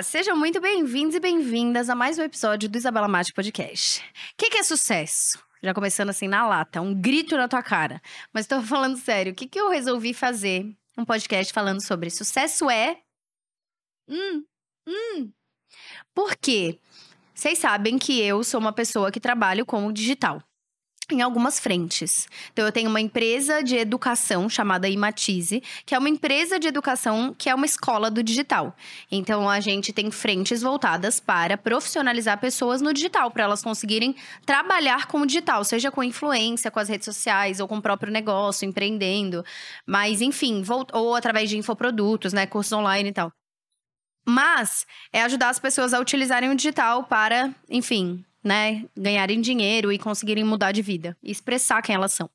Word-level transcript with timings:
Olá, 0.00 0.02
sejam 0.02 0.34
muito 0.34 0.62
bem-vindos 0.62 1.14
e 1.14 1.20
bem-vindas 1.20 1.90
a 1.90 1.94
mais 1.94 2.18
um 2.18 2.22
episódio 2.22 2.70
do 2.70 2.78
Isabela 2.78 3.06
Mate 3.06 3.34
Podcast. 3.34 4.00
O 4.00 4.02
que, 4.38 4.48
que, 4.48 4.56
é 4.56 4.62
sucesso? 4.62 5.38
Já 5.62 5.74
começando 5.74 6.08
assim 6.08 6.26
na 6.26 6.48
lata, 6.48 6.80
um 6.80 6.98
grito 6.98 7.36
na 7.36 7.46
tua 7.46 7.62
cara. 7.62 8.00
Mas 8.32 8.46
tô 8.46 8.62
falando 8.62 8.96
sério, 8.96 9.32
o 9.32 9.34
que, 9.34 9.46
que 9.46 9.60
eu 9.60 9.68
resolvi 9.68 10.14
fazer? 10.14 10.74
Um 10.96 11.04
podcast 11.04 11.52
falando 11.52 11.82
sobre 11.82 12.08
sucesso 12.08 12.70
é. 12.70 12.96
Hum, 14.08 14.42
hum. 14.88 15.30
Por 16.14 16.34
quê? 16.34 16.78
Vocês 17.34 17.58
sabem 17.58 17.98
que 17.98 18.22
eu 18.22 18.42
sou 18.42 18.58
uma 18.58 18.72
pessoa 18.72 19.12
que 19.12 19.20
trabalho 19.20 19.66
com 19.66 19.86
o 19.86 19.92
digital 19.92 20.42
em 21.14 21.22
algumas 21.22 21.58
frentes. 21.58 22.28
Então, 22.52 22.64
eu 22.64 22.72
tenho 22.72 22.88
uma 22.88 23.00
empresa 23.00 23.62
de 23.62 23.76
educação 23.76 24.48
chamada 24.48 24.88
Imatize, 24.88 25.62
que 25.84 25.94
é 25.94 25.98
uma 25.98 26.08
empresa 26.08 26.58
de 26.58 26.68
educação 26.68 27.34
que 27.36 27.48
é 27.48 27.54
uma 27.54 27.66
escola 27.66 28.10
do 28.10 28.22
digital. 28.22 28.76
Então, 29.10 29.48
a 29.48 29.60
gente 29.60 29.92
tem 29.92 30.10
frentes 30.10 30.62
voltadas 30.62 31.20
para 31.20 31.56
profissionalizar 31.56 32.38
pessoas 32.38 32.80
no 32.80 32.92
digital, 32.92 33.30
para 33.30 33.44
elas 33.44 33.62
conseguirem 33.62 34.14
trabalhar 34.44 35.06
com 35.06 35.20
o 35.20 35.26
digital, 35.26 35.64
seja 35.64 35.90
com 35.90 36.02
influência, 36.02 36.70
com 36.70 36.78
as 36.78 36.88
redes 36.88 37.04
sociais 37.04 37.60
ou 37.60 37.68
com 37.68 37.78
o 37.78 37.82
próprio 37.82 38.12
negócio, 38.12 38.66
empreendendo. 38.66 39.44
Mas, 39.86 40.20
enfim, 40.20 40.62
ou 40.92 41.14
através 41.14 41.48
de 41.48 41.56
infoprodutos, 41.56 42.32
né? 42.32 42.46
Cursos 42.46 42.72
online 42.72 43.10
e 43.10 43.12
tal. 43.12 43.32
Mas 44.26 44.86
é 45.12 45.22
ajudar 45.22 45.48
as 45.48 45.58
pessoas 45.58 45.94
a 45.94 46.00
utilizarem 46.00 46.50
o 46.50 46.54
digital 46.54 47.04
para, 47.04 47.54
enfim, 47.68 48.24
né, 48.42 48.84
ganharem 48.96 49.40
dinheiro 49.40 49.92
e 49.92 49.98
conseguirem 49.98 50.44
mudar 50.44 50.72
de 50.72 50.82
vida 50.82 51.16
e 51.22 51.30
expressar 51.30 51.82
quem 51.82 51.94
elas 51.94 52.14
são. 52.14 52.28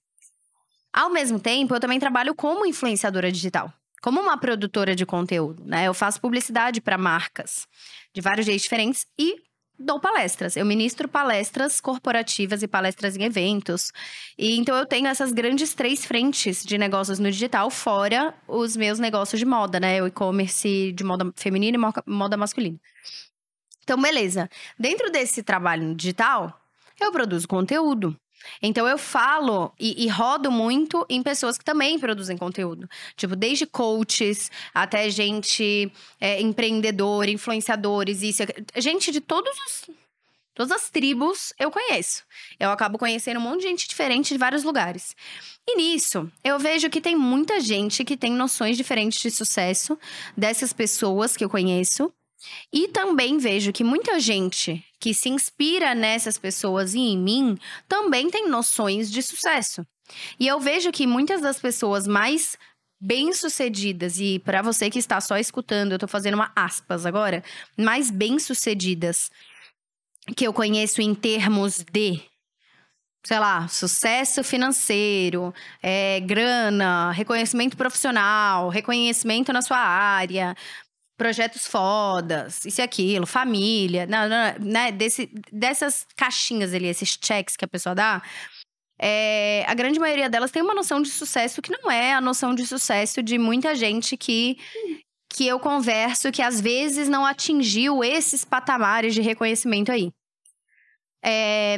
Ao 0.94 1.10
mesmo 1.10 1.40
tempo, 1.40 1.76
eu 1.76 1.80
também 1.80 2.00
trabalho 2.00 2.34
como 2.34 2.66
influenciadora 2.66 3.32
digital, 3.32 3.74
como 4.02 4.22
uma 4.22 4.38
produtora 4.38 4.96
de 4.96 5.06
conteúdo, 5.06 5.64
né? 5.66 5.88
Eu 5.88 5.94
faço 5.94 6.22
publicidade 6.22 6.80
para 6.80 6.98
marcas 6.98 7.68
de 8.14 8.22
vários 8.22 8.46
jeitos 8.46 8.64
diferentes 8.64 9.06
e 9.20 9.42
dou 9.78 10.00
palestras. 10.00 10.56
Eu 10.56 10.66
ministro 10.66 11.08
palestras 11.08 11.82
corporativas 11.82 12.64
e 12.64 12.68
palestras 12.68 13.18
em 13.18 13.24
eventos. 13.24 13.92
E 14.38 14.58
então 14.58 14.76
eu 14.76 14.86
tenho 14.86 15.08
essas 15.08 15.32
grandes 15.32 15.74
três 15.74 16.06
frentes 16.06 16.64
de 16.64 16.78
negócios 16.78 17.20
no 17.20 17.30
digital, 17.30 17.70
fora 17.70 18.34
os 18.48 18.76
meus 18.78 19.00
negócios 19.00 19.38
de 19.38 19.46
moda, 19.46 19.80
né? 19.80 20.02
O 20.02 20.08
e-commerce 20.08 20.94
de 20.94 21.04
moda 21.04 21.32
feminina 21.36 21.78
e 21.78 22.10
moda 22.10 22.38
masculina. 22.38 22.80
Então, 23.86 24.02
beleza. 24.02 24.50
Dentro 24.78 25.12
desse 25.12 25.42
trabalho 25.42 25.96
digital, 25.96 26.60
eu 27.00 27.12
produzo 27.12 27.48
conteúdo. 27.48 28.20
Então 28.62 28.88
eu 28.88 28.98
falo 28.98 29.74
e, 29.80 30.06
e, 30.06 30.08
rodo 30.08 30.52
muito 30.52 31.06
em 31.10 31.24
pessoas 31.24 31.58
que 31.58 31.64
também 31.64 31.98
produzem 32.00 32.38
conteúdo. 32.38 32.88
Tipo, 33.16 33.36
desde 33.36 33.66
coaches 33.66 34.52
até 34.74 35.10
gente 35.10 35.92
é, 36.20 36.42
empreendedor, 36.42 37.28
influenciadores, 37.28 38.22
isso. 38.22 38.44
Gente 38.76 39.12
de 39.12 39.22
todos 39.22 39.52
os. 39.52 39.96
Todas 40.54 40.72
as 40.72 40.90
tribos 40.90 41.54
eu 41.60 41.70
conheço. 41.70 42.24
Eu 42.60 42.70
acabo 42.70 42.98
conhecendo 42.98 43.40
um 43.40 43.44
monte 43.44 43.62
de 43.62 43.68
gente 43.68 43.90
diferente 43.90 44.34
de 44.34 44.38
vários 44.38 44.64
lugares. 44.64 45.14
E 45.68 45.76
nisso, 45.76 46.32
eu 46.44 46.58
vejo 46.58 46.90
que 46.90 47.02
tem 47.02 47.16
muita 47.16 47.60
gente 47.60 48.06
que 48.06 48.16
tem 48.16 48.32
noções 48.32 48.78
diferentes 48.78 49.20
de 49.20 49.30
sucesso 49.32 50.00
dessas 50.38 50.72
pessoas 50.72 51.36
que 51.36 51.44
eu 51.44 51.50
conheço. 51.50 52.14
E 52.72 52.88
também 52.88 53.38
vejo 53.38 53.72
que 53.72 53.84
muita 53.84 54.20
gente 54.20 54.84
que 55.00 55.14
se 55.14 55.30
inspira 55.30 55.94
nessas 55.94 56.38
pessoas 56.38 56.94
e 56.94 57.00
em 57.00 57.18
mim 57.18 57.58
também 57.88 58.30
tem 58.30 58.50
noções 58.50 59.12
de 59.12 59.22
sucesso. 59.22 59.86
E 60.40 60.48
eu 60.48 60.60
vejo 60.60 60.92
que 60.92 61.08
muitas 61.08 61.42
das 61.42 61.60
pessoas 61.60 62.08
mais 62.08 62.58
bem-sucedidas, 63.00 64.20
e 64.20 64.40
para 64.40 64.62
você 64.62 64.90
que 64.90 65.00
está 65.00 65.20
só 65.20 65.38
escutando, 65.38 65.92
eu 65.92 66.00
tô 66.00 66.08
fazendo 66.08 66.36
uma 66.36 66.52
aspas 66.56 67.06
agora, 67.06 67.44
mais 67.78 68.10
bem-sucedidas 68.10 69.30
que 70.36 70.48
eu 70.48 70.54
conheço 70.54 71.02
em 71.02 71.14
termos 71.14 71.84
de 71.92 72.22
sei 73.26 73.40
lá, 73.40 73.68
sucesso 73.68 74.44
financeiro, 74.44 75.52
é, 75.82 76.20
grana, 76.20 77.12
reconhecimento 77.12 77.76
profissional, 77.76 78.70
reconhecimento 78.70 79.52
na 79.52 79.64
sua 79.64 79.80
área, 79.80 80.56
projetos 81.18 81.66
fodas, 81.66 82.66
isso 82.66 82.82
e 82.82 82.84
aquilo, 82.84 83.26
família, 83.26 84.06
não, 84.06 84.28
não, 84.28 84.54
né? 84.60 84.92
Desse, 84.92 85.30
dessas 85.52 86.06
caixinhas 86.16 86.74
ali, 86.74 86.88
esses 86.88 87.18
checks 87.22 87.56
que 87.56 87.66
a 87.66 87.68
pessoa 87.68 87.96
dá. 87.96 88.22
É, 88.98 89.66
a 89.68 89.74
grande 89.74 90.00
maioria 90.00 90.30
delas 90.30 90.52
tem 90.52 90.62
uma 90.62 90.74
noção 90.74 91.02
de 91.02 91.10
sucesso 91.10 91.62
que 91.62 91.72
não 91.72 91.92
é 91.92 92.14
a 92.14 92.22
noção 92.22 92.56
de 92.56 92.66
sucesso 92.66 93.22
de 93.22 93.38
muita 93.38 93.76
gente 93.76 94.16
que, 94.16 94.58
que 95.30 95.46
eu 95.46 95.60
converso 95.60 96.32
que 96.32 96.42
às 96.42 96.62
vezes 96.62 97.10
não 97.10 97.26
atingiu 97.26 98.04
esses 98.04 98.46
patamares 98.46 99.14
de 99.14 99.22
reconhecimento 99.22 99.92
aí. 99.92 100.12
É, 101.24 101.76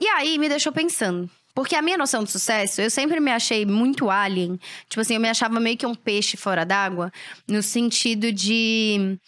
e 0.00 0.06
aí 0.08 0.38
me 0.38 0.48
deixou 0.48 0.72
pensando. 0.72 1.30
Porque 1.60 1.76
a 1.76 1.82
minha 1.82 1.98
noção 1.98 2.24
de 2.24 2.30
sucesso, 2.30 2.80
eu 2.80 2.88
sempre 2.88 3.20
me 3.20 3.30
achei 3.30 3.66
muito 3.66 4.08
alien. 4.08 4.58
Tipo 4.88 5.02
assim, 5.02 5.16
eu 5.16 5.20
me 5.20 5.28
achava 5.28 5.60
meio 5.60 5.76
que 5.76 5.84
um 5.84 5.94
peixe 5.94 6.34
fora 6.34 6.64
d'água, 6.64 7.12
no 7.46 7.62
sentido 7.62 8.32
de 8.32 9.20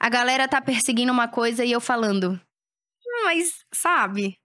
a 0.00 0.08
galera 0.08 0.48
tá 0.48 0.62
perseguindo 0.62 1.12
uma 1.12 1.28
coisa 1.28 1.62
e 1.62 1.70
eu 1.70 1.82
falando, 1.82 2.40
hum, 3.06 3.24
mas 3.24 3.66
sabe? 3.70 4.38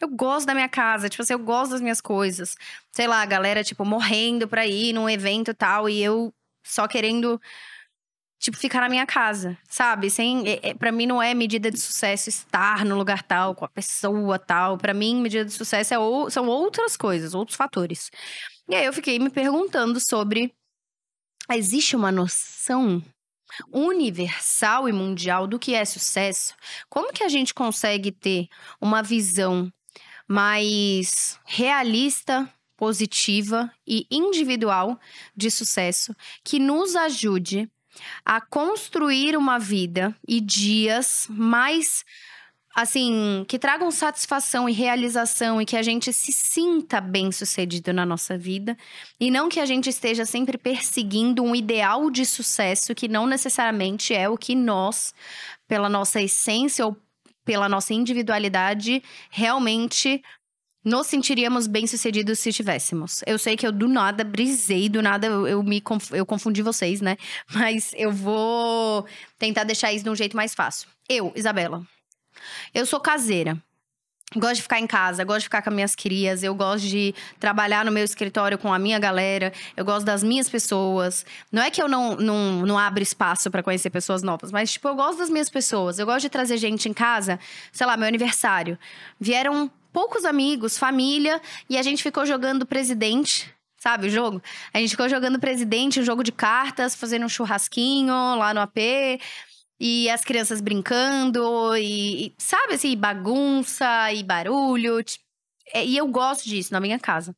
Eu 0.00 0.10
gosto 0.10 0.46
da 0.46 0.54
minha 0.54 0.68
casa, 0.68 1.08
tipo 1.08 1.24
assim, 1.24 1.32
eu 1.32 1.40
gosto 1.40 1.72
das 1.72 1.80
minhas 1.80 2.00
coisas. 2.00 2.54
Sei 2.92 3.08
lá, 3.08 3.20
a 3.20 3.26
galera, 3.26 3.64
tipo, 3.64 3.84
morrendo 3.84 4.46
pra 4.46 4.64
ir 4.64 4.92
num 4.92 5.10
evento 5.10 5.52
tal, 5.52 5.88
e 5.88 6.00
eu 6.00 6.32
só 6.64 6.86
querendo 6.86 7.40
tipo, 8.40 8.56
ficar 8.56 8.80
na 8.80 8.88
minha 8.88 9.06
casa, 9.06 9.56
sabe? 9.68 10.10
Sem, 10.10 10.48
é, 10.48 10.70
é, 10.70 10.74
para 10.74 10.90
mim 10.90 11.06
não 11.06 11.22
é 11.22 11.34
medida 11.34 11.70
de 11.70 11.78
sucesso 11.78 12.30
estar 12.30 12.84
no 12.86 12.96
lugar 12.96 13.22
tal, 13.22 13.54
com 13.54 13.66
a 13.66 13.68
pessoa 13.68 14.38
tal. 14.38 14.78
Para 14.78 14.94
mim, 14.94 15.20
medida 15.20 15.44
de 15.44 15.52
sucesso 15.52 15.92
é 15.92 15.98
ou, 15.98 16.30
são 16.30 16.48
outras 16.48 16.96
coisas, 16.96 17.34
outros 17.34 17.56
fatores. 17.56 18.10
E 18.68 18.74
aí 18.74 18.86
eu 18.86 18.92
fiquei 18.92 19.18
me 19.18 19.28
perguntando 19.28 20.00
sobre 20.00 20.52
existe 21.52 21.94
uma 21.94 22.10
noção 22.10 23.02
universal 23.72 24.88
e 24.88 24.92
mundial 24.92 25.46
do 25.46 25.58
que 25.58 25.74
é 25.74 25.84
sucesso? 25.84 26.54
Como 26.88 27.12
que 27.12 27.22
a 27.22 27.28
gente 27.28 27.52
consegue 27.52 28.10
ter 28.10 28.48
uma 28.80 29.02
visão 29.02 29.70
mais 30.26 31.38
realista, 31.44 32.48
positiva 32.76 33.70
e 33.86 34.06
individual 34.10 34.98
de 35.36 35.50
sucesso 35.50 36.14
que 36.42 36.58
nos 36.58 36.96
ajude 36.96 37.68
a 38.24 38.40
construir 38.40 39.36
uma 39.36 39.58
vida 39.58 40.14
e 40.26 40.40
dias 40.40 41.26
mais 41.28 42.04
assim, 42.74 43.44
que 43.48 43.58
tragam 43.58 43.90
satisfação 43.90 44.68
e 44.68 44.72
realização 44.72 45.60
e 45.60 45.66
que 45.66 45.76
a 45.76 45.82
gente 45.82 46.12
se 46.12 46.32
sinta 46.32 47.00
bem-sucedido 47.00 47.92
na 47.92 48.06
nossa 48.06 48.38
vida 48.38 48.76
e 49.18 49.30
não 49.30 49.48
que 49.48 49.58
a 49.58 49.66
gente 49.66 49.90
esteja 49.90 50.24
sempre 50.24 50.56
perseguindo 50.56 51.42
um 51.42 51.54
ideal 51.54 52.10
de 52.10 52.24
sucesso 52.24 52.94
que 52.94 53.08
não 53.08 53.26
necessariamente 53.26 54.14
é 54.14 54.28
o 54.28 54.38
que 54.38 54.54
nós, 54.54 55.12
pela 55.66 55.88
nossa 55.88 56.20
essência 56.20 56.86
ou 56.86 56.96
pela 57.44 57.68
nossa 57.68 57.92
individualidade, 57.92 59.02
realmente 59.30 60.22
nos 60.84 61.06
sentiríamos 61.06 61.66
bem-sucedidos 61.66 62.38
se 62.38 62.52
tivéssemos. 62.52 63.22
Eu 63.26 63.38
sei 63.38 63.56
que 63.56 63.66
eu 63.66 63.72
do 63.72 63.86
nada 63.86 64.24
brisei, 64.24 64.88
do 64.88 65.02
nada 65.02 65.26
eu, 65.26 65.46
eu 65.46 65.62
me 65.62 65.82
eu 66.12 66.24
confundi 66.24 66.62
vocês, 66.62 67.00
né? 67.00 67.16
Mas 67.52 67.92
eu 67.96 68.10
vou 68.12 69.06
tentar 69.38 69.64
deixar 69.64 69.92
isso 69.92 70.04
de 70.04 70.10
um 70.10 70.16
jeito 70.16 70.36
mais 70.36 70.54
fácil. 70.54 70.88
Eu, 71.08 71.32
Isabela, 71.34 71.82
eu 72.74 72.86
sou 72.86 73.00
caseira. 73.00 73.60
Gosto 74.36 74.56
de 74.56 74.62
ficar 74.62 74.78
em 74.78 74.86
casa, 74.86 75.24
gosto 75.24 75.40
de 75.40 75.44
ficar 75.46 75.60
com 75.60 75.70
as 75.70 75.74
minhas 75.74 75.96
crias, 75.96 76.44
eu 76.44 76.54
gosto 76.54 76.86
de 76.86 77.12
trabalhar 77.40 77.84
no 77.84 77.90
meu 77.90 78.04
escritório 78.04 78.56
com 78.56 78.72
a 78.72 78.78
minha 78.78 78.96
galera, 78.96 79.52
eu 79.76 79.84
gosto 79.84 80.06
das 80.06 80.22
minhas 80.22 80.48
pessoas. 80.48 81.26
Não 81.50 81.60
é 81.60 81.68
que 81.68 81.82
eu 81.82 81.88
não, 81.88 82.14
não, 82.14 82.64
não 82.64 82.78
abro 82.78 83.02
espaço 83.02 83.50
para 83.50 83.60
conhecer 83.60 83.90
pessoas 83.90 84.22
novas, 84.22 84.52
mas, 84.52 84.70
tipo, 84.70 84.86
eu 84.86 84.94
gosto 84.94 85.18
das 85.18 85.28
minhas 85.28 85.50
pessoas. 85.50 85.98
Eu 85.98 86.06
gosto 86.06 86.20
de 86.20 86.28
trazer 86.28 86.58
gente 86.58 86.88
em 86.88 86.92
casa, 86.92 87.40
sei 87.72 87.84
lá, 87.84 87.96
meu 87.96 88.06
aniversário. 88.06 88.78
Vieram 89.18 89.68
poucos 89.92 90.24
amigos, 90.24 90.78
família, 90.78 91.40
e 91.68 91.76
a 91.76 91.82
gente 91.82 92.02
ficou 92.02 92.24
jogando 92.26 92.66
presidente. 92.66 93.52
Sabe 93.76 94.08
o 94.08 94.10
jogo? 94.10 94.42
A 94.74 94.78
gente 94.78 94.90
ficou 94.90 95.08
jogando 95.08 95.38
presidente, 95.38 96.00
um 96.00 96.04
jogo 96.04 96.22
de 96.22 96.30
cartas, 96.30 96.94
fazendo 96.94 97.24
um 97.24 97.28
churrasquinho 97.28 98.12
lá 98.36 98.52
no 98.52 98.60
AP. 98.60 98.78
E 99.78 100.10
as 100.10 100.22
crianças 100.22 100.60
brincando, 100.60 101.74
e, 101.76 102.26
e 102.26 102.34
sabe 102.36 102.74
assim, 102.74 102.94
bagunça 102.94 104.12
e 104.12 104.22
barulho. 104.22 105.02
É, 105.72 105.84
e 105.84 105.96
eu 105.96 106.06
gosto 106.06 106.46
disso 106.46 106.72
na 106.72 106.80
minha 106.80 106.98
casa. 106.98 107.34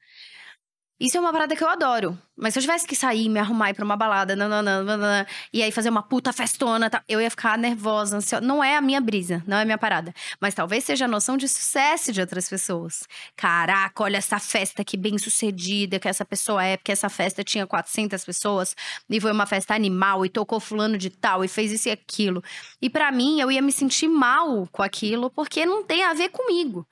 Isso 1.02 1.16
é 1.16 1.20
uma 1.20 1.32
parada 1.32 1.56
que 1.56 1.64
eu 1.64 1.68
adoro. 1.68 2.16
Mas 2.36 2.54
se 2.54 2.60
eu 2.60 2.62
tivesse 2.62 2.86
que 2.86 2.94
sair, 2.94 3.28
me 3.28 3.40
arrumar 3.40 3.70
ir 3.70 3.74
pra 3.74 3.84
uma 3.84 3.96
balada, 3.96 4.36
nananã, 4.36 5.26
e 5.52 5.60
aí 5.60 5.72
fazer 5.72 5.88
uma 5.88 6.04
puta 6.04 6.32
festona, 6.32 6.88
tá, 6.88 7.02
eu 7.08 7.20
ia 7.20 7.28
ficar 7.28 7.58
nervosa, 7.58 8.18
ansiosa. 8.18 8.46
Não 8.46 8.62
é 8.62 8.76
a 8.76 8.80
minha 8.80 9.00
brisa, 9.00 9.42
não 9.44 9.56
é 9.56 9.62
a 9.62 9.64
minha 9.64 9.76
parada. 9.76 10.14
Mas 10.40 10.54
talvez 10.54 10.84
seja 10.84 11.06
a 11.06 11.08
noção 11.08 11.36
de 11.36 11.48
sucesso 11.48 12.12
de 12.12 12.20
outras 12.20 12.48
pessoas. 12.48 13.02
Caraca, 13.34 14.00
olha 14.00 14.16
essa 14.16 14.38
festa 14.38 14.84
que 14.84 14.96
bem 14.96 15.18
sucedida 15.18 15.98
que 15.98 16.06
essa 16.06 16.24
pessoa 16.24 16.62
é, 16.64 16.76
porque 16.76 16.92
essa 16.92 17.08
festa 17.08 17.42
tinha 17.42 17.66
400 17.66 18.24
pessoas 18.24 18.76
e 19.10 19.20
foi 19.20 19.32
uma 19.32 19.44
festa 19.44 19.74
animal 19.74 20.24
e 20.24 20.28
tocou 20.28 20.60
fulano 20.60 20.96
de 20.96 21.10
tal 21.10 21.44
e 21.44 21.48
fez 21.48 21.72
isso 21.72 21.88
e 21.88 21.90
aquilo. 21.90 22.44
E 22.80 22.88
para 22.88 23.10
mim, 23.10 23.40
eu 23.40 23.50
ia 23.50 23.60
me 23.60 23.72
sentir 23.72 24.06
mal 24.06 24.68
com 24.70 24.84
aquilo 24.84 25.28
porque 25.30 25.66
não 25.66 25.82
tem 25.82 26.04
a 26.04 26.14
ver 26.14 26.28
comigo. 26.28 26.86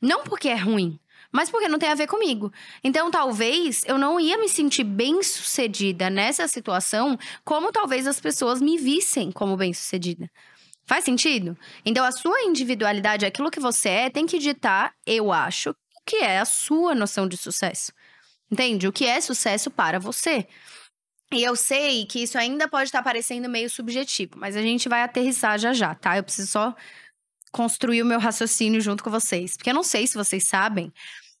Não 0.00 0.24
porque 0.24 0.48
é 0.48 0.56
ruim 0.56 0.98
mas 1.32 1.50
porque 1.50 1.68
não 1.68 1.78
tem 1.78 1.88
a 1.88 1.94
ver 1.94 2.06
comigo. 2.06 2.52
Então, 2.82 3.10
talvez 3.10 3.82
eu 3.86 3.96
não 3.98 4.18
ia 4.18 4.38
me 4.38 4.48
sentir 4.48 4.84
bem 4.84 5.22
sucedida 5.22 6.10
nessa 6.10 6.48
situação, 6.48 7.18
como 7.44 7.72
talvez 7.72 8.06
as 8.06 8.20
pessoas 8.20 8.60
me 8.60 8.76
vissem 8.76 9.30
como 9.30 9.56
bem 9.56 9.72
sucedida. 9.72 10.30
Faz 10.84 11.04
sentido? 11.04 11.56
Então, 11.84 12.04
a 12.04 12.10
sua 12.10 12.42
individualidade, 12.42 13.24
aquilo 13.24 13.50
que 13.50 13.60
você 13.60 13.88
é, 13.88 14.10
tem 14.10 14.26
que 14.26 14.38
ditar, 14.38 14.92
eu 15.06 15.32
acho, 15.32 15.70
o 15.70 15.74
que 16.04 16.16
é 16.16 16.40
a 16.40 16.44
sua 16.44 16.94
noção 16.94 17.28
de 17.28 17.36
sucesso. 17.36 17.92
Entende? 18.50 18.88
O 18.88 18.92
que 18.92 19.04
é 19.06 19.20
sucesso 19.20 19.70
para 19.70 20.00
você. 20.00 20.48
E 21.32 21.44
eu 21.44 21.54
sei 21.54 22.04
que 22.06 22.24
isso 22.24 22.36
ainda 22.36 22.66
pode 22.66 22.86
estar 22.86 23.02
parecendo 23.04 23.48
meio 23.48 23.70
subjetivo, 23.70 24.32
mas 24.36 24.56
a 24.56 24.62
gente 24.62 24.88
vai 24.88 25.02
aterrissar 25.02 25.58
já 25.60 25.72
já, 25.72 25.94
tá? 25.94 26.16
Eu 26.16 26.24
preciso 26.24 26.50
só 26.50 26.74
construir 27.52 28.02
o 28.02 28.06
meu 28.06 28.18
raciocínio 28.18 28.80
junto 28.80 29.02
com 29.02 29.10
vocês. 29.10 29.56
Porque 29.56 29.70
eu 29.70 29.74
não 29.74 29.82
sei 29.82 30.06
se 30.06 30.16
vocês 30.16 30.46
sabem, 30.46 30.92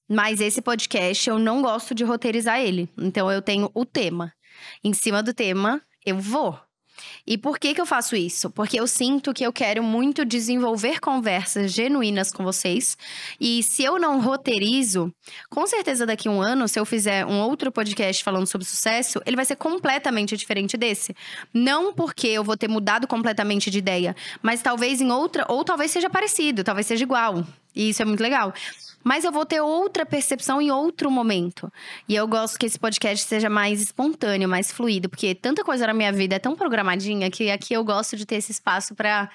mas 0.08 0.40
esse 0.40 0.60
podcast 0.60 1.28
eu 1.28 1.38
não 1.38 1.62
gosto 1.62 1.94
de 1.94 2.04
roteirizar 2.04 2.60
ele. 2.60 2.88
Então 2.98 3.30
eu 3.30 3.40
tenho 3.40 3.70
o 3.74 3.84
tema. 3.84 4.32
Em 4.82 4.92
cima 4.92 5.22
do 5.22 5.32
tema, 5.32 5.80
eu 6.04 6.18
vou. 6.18 6.58
E 7.26 7.38
por 7.38 7.58
que, 7.58 7.74
que 7.74 7.80
eu 7.80 7.86
faço 7.86 8.16
isso? 8.16 8.50
Porque 8.50 8.78
eu 8.78 8.86
sinto 8.86 9.32
que 9.32 9.44
eu 9.44 9.52
quero 9.52 9.82
muito 9.82 10.24
desenvolver 10.24 11.00
conversas 11.00 11.72
genuínas 11.72 12.32
com 12.32 12.44
vocês. 12.44 12.96
E 13.40 13.62
se 13.62 13.82
eu 13.82 13.98
não 13.98 14.20
roteirizo, 14.20 15.12
com 15.48 15.66
certeza 15.66 16.06
daqui 16.06 16.28
a 16.28 16.30
um 16.30 16.40
ano, 16.40 16.68
se 16.68 16.78
eu 16.78 16.84
fizer 16.84 17.24
um 17.26 17.40
outro 17.40 17.70
podcast 17.70 18.22
falando 18.22 18.46
sobre 18.46 18.66
sucesso, 18.66 19.20
ele 19.26 19.36
vai 19.36 19.44
ser 19.44 19.56
completamente 19.56 20.36
diferente 20.36 20.76
desse. 20.76 21.14
Não 21.52 21.92
porque 21.92 22.28
eu 22.28 22.44
vou 22.44 22.56
ter 22.56 22.68
mudado 22.68 23.06
completamente 23.06 23.70
de 23.70 23.78
ideia, 23.78 24.14
mas 24.42 24.62
talvez 24.62 25.00
em 25.00 25.10
outra, 25.10 25.44
ou 25.48 25.64
talvez 25.64 25.90
seja 25.90 26.10
parecido, 26.10 26.64
talvez 26.64 26.86
seja 26.86 27.04
igual. 27.04 27.44
E 27.74 27.90
isso 27.90 28.02
é 28.02 28.04
muito 28.04 28.22
legal. 28.22 28.52
Mas 29.02 29.24
eu 29.24 29.32
vou 29.32 29.46
ter 29.46 29.60
outra 29.60 30.04
percepção 30.04 30.60
em 30.60 30.70
outro 30.70 31.10
momento. 31.10 31.72
E 32.08 32.14
eu 32.14 32.28
gosto 32.28 32.58
que 32.58 32.66
esse 32.66 32.78
podcast 32.78 33.26
seja 33.26 33.48
mais 33.48 33.80
espontâneo, 33.80 34.48
mais 34.48 34.70
fluido, 34.70 35.08
porque 35.08 35.34
tanta 35.34 35.64
coisa 35.64 35.86
na 35.86 35.94
minha 35.94 36.12
vida 36.12 36.36
é 36.36 36.38
tão 36.38 36.54
programadinha 36.54 37.30
que 37.30 37.50
aqui 37.50 37.72
eu 37.72 37.82
gosto 37.82 38.16
de 38.16 38.26
ter 38.26 38.36
esse 38.36 38.52
espaço 38.52 38.94
para 38.94 39.30